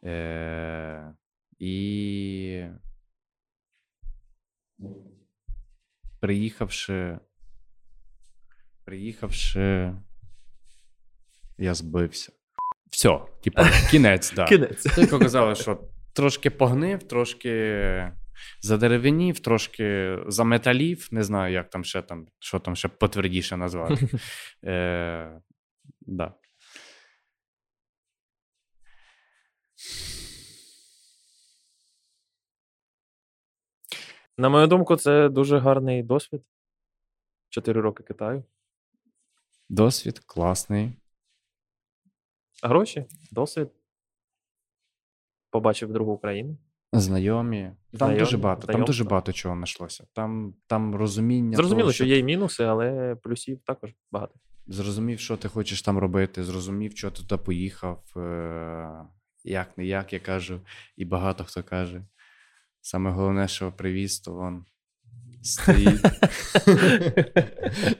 [0.04, 1.16] Е,
[1.60, 2.66] і
[6.24, 7.20] приїхавши,
[8.86, 9.94] приїхавши,
[11.58, 12.32] я збився.
[12.92, 14.46] Все, типа, кінець, да.
[14.50, 14.96] Кінець.
[14.96, 15.80] Тільки казали, що
[16.14, 18.12] трошки погнив, трошки
[18.62, 21.08] задеревенів, трошки заметалів.
[21.12, 24.08] Не знаю, як там ще там, що там ще потвердіше назвати.
[24.66, 25.42] Е,
[26.02, 26.34] да.
[34.38, 36.42] На мою думку, це дуже гарний досвід.
[37.50, 38.44] Чотири роки Китаю.
[39.70, 40.92] Досвід класний.
[42.64, 43.70] Гроші, досвід.
[45.50, 46.58] Побачив другу Україну.
[46.94, 47.62] Знайомі.
[47.64, 50.08] Там Знайомі, дуже багато, там дуже багато чого знайшлося.
[50.14, 51.58] Там, там розуміння.
[51.58, 54.36] Зрозуміло, того, що є і мінуси, але плюсів також багато.
[54.68, 58.18] Зрозумів, що ти хочеш там робити, зрозумів, що ти туди поїхав.
[58.18, 59.06] Е-
[59.44, 60.62] як не як, я кажу,
[60.98, 62.06] і багато хто каже.
[62.86, 64.66] Саме головне, що привіз, то вон
[65.42, 66.02] стоїть.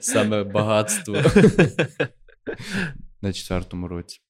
[0.00, 1.16] Саме багатство
[3.22, 4.20] на четвертому році.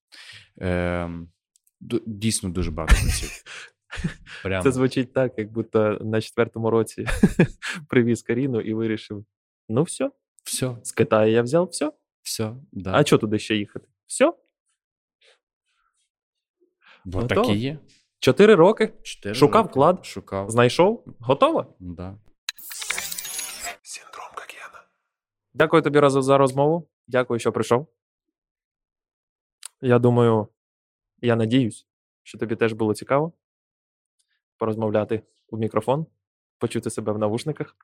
[1.81, 3.43] Ду- дійсно дуже багато плюсів.
[4.43, 4.63] Прямо.
[4.63, 7.07] Це звучить так, як будто на четвертому році
[7.89, 9.25] привіз Каріну і вирішив:
[9.69, 10.11] ну все,
[10.45, 11.93] Все, з Китаю я взяв все.
[12.23, 12.93] все, да.
[12.95, 13.89] А чого туди ще їхати?
[14.07, 14.33] Все.
[17.05, 17.43] Бо готово.
[17.47, 17.79] так і є.
[18.25, 18.93] Чотири роки.
[19.03, 19.75] Чотири Шукав роки.
[19.75, 20.05] клад.
[20.07, 20.51] Шукав.
[20.51, 21.77] Знайшов, готово.
[21.81, 22.19] Да.
[23.83, 24.87] Синдром Гогена.
[25.55, 26.89] Дякую тобі разом за розмову.
[27.07, 27.87] Дякую, що прийшов.
[29.81, 30.49] Я думаю,
[31.21, 31.87] я надіюсь,
[32.23, 33.33] що тобі теж було цікаво
[34.59, 36.07] порозмовляти у мікрофон,
[36.59, 37.77] почути себе в навушниках.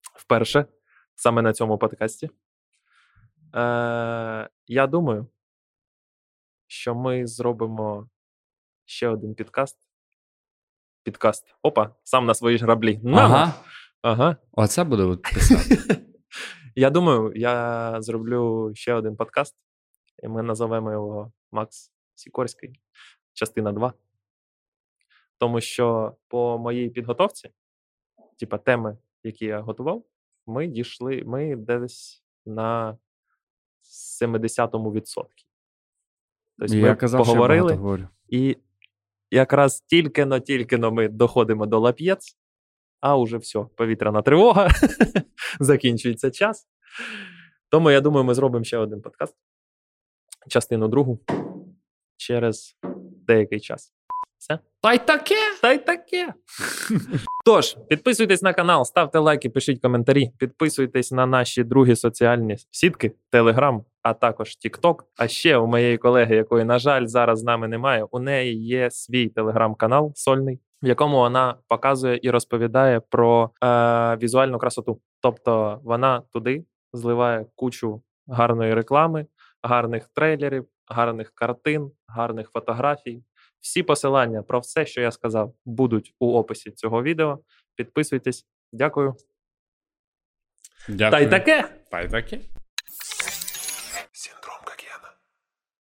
[0.00, 0.66] Вперше,
[1.14, 2.30] саме на цьому подкасті.
[3.54, 5.26] Е, я думаю,
[6.66, 8.08] що ми зробимо
[8.86, 9.78] ще один підкаст.
[11.02, 11.54] Підкаст.
[11.62, 13.00] Опа, сам на свої граблі.
[13.02, 13.18] На!
[13.22, 13.54] Ага.
[14.02, 14.36] ага.
[14.52, 15.78] Оце буде писати.
[16.78, 19.56] Я думаю, я зроблю ще один подкаст,
[20.22, 22.80] і ми назовемо його Макс Сікорський,
[23.32, 23.92] частина 2.
[25.38, 27.50] Тому що по моїй підготовці,
[28.38, 30.04] типа теми, які я готував,
[30.46, 32.98] ми дійшли, ми десь на
[34.20, 35.44] 70-му відсотки.
[36.58, 38.08] Тобто ми казав, поговорили, багато
[39.30, 39.36] говорю.
[39.36, 42.36] і якраз тільки-но, тільки-но ми доходимо до лап'єц,
[43.00, 44.68] а уже все, повітряна тривога,
[45.60, 46.66] закінчується час.
[47.70, 49.36] Тому я думаю, ми зробимо ще один подкаст,
[50.48, 51.20] частину другу,
[52.16, 52.76] через
[53.26, 53.92] деякий час.
[54.38, 54.58] Все.
[54.80, 55.58] Та й таке!
[55.62, 56.34] Та й таке.
[57.46, 63.84] Тож, підписуйтесь на канал, ставте лайки, пишіть коментарі, підписуйтесь на наші другі соціальні сітки, Telegram,
[64.02, 64.94] а також TikTok.
[65.16, 68.90] А ще у моєї колеги, якої, на жаль, зараз з нами немає, у неї є
[68.90, 75.00] свій телеграм-канал сольний, в якому вона показує і розповідає про е, візуальну красоту.
[75.22, 79.26] Тобто вона туди зливає кучу гарної реклами,
[79.62, 83.22] гарних трейлерів, гарних картин, гарних фотографій.
[83.66, 87.38] Всі посилання про все, що я сказав, будуть у описі цього відео.
[87.74, 88.46] Підписуйтесь.
[88.72, 89.14] Дякую.
[90.88, 91.10] Дякую.
[91.10, 91.68] Та й таке.
[91.90, 92.40] Та й таке.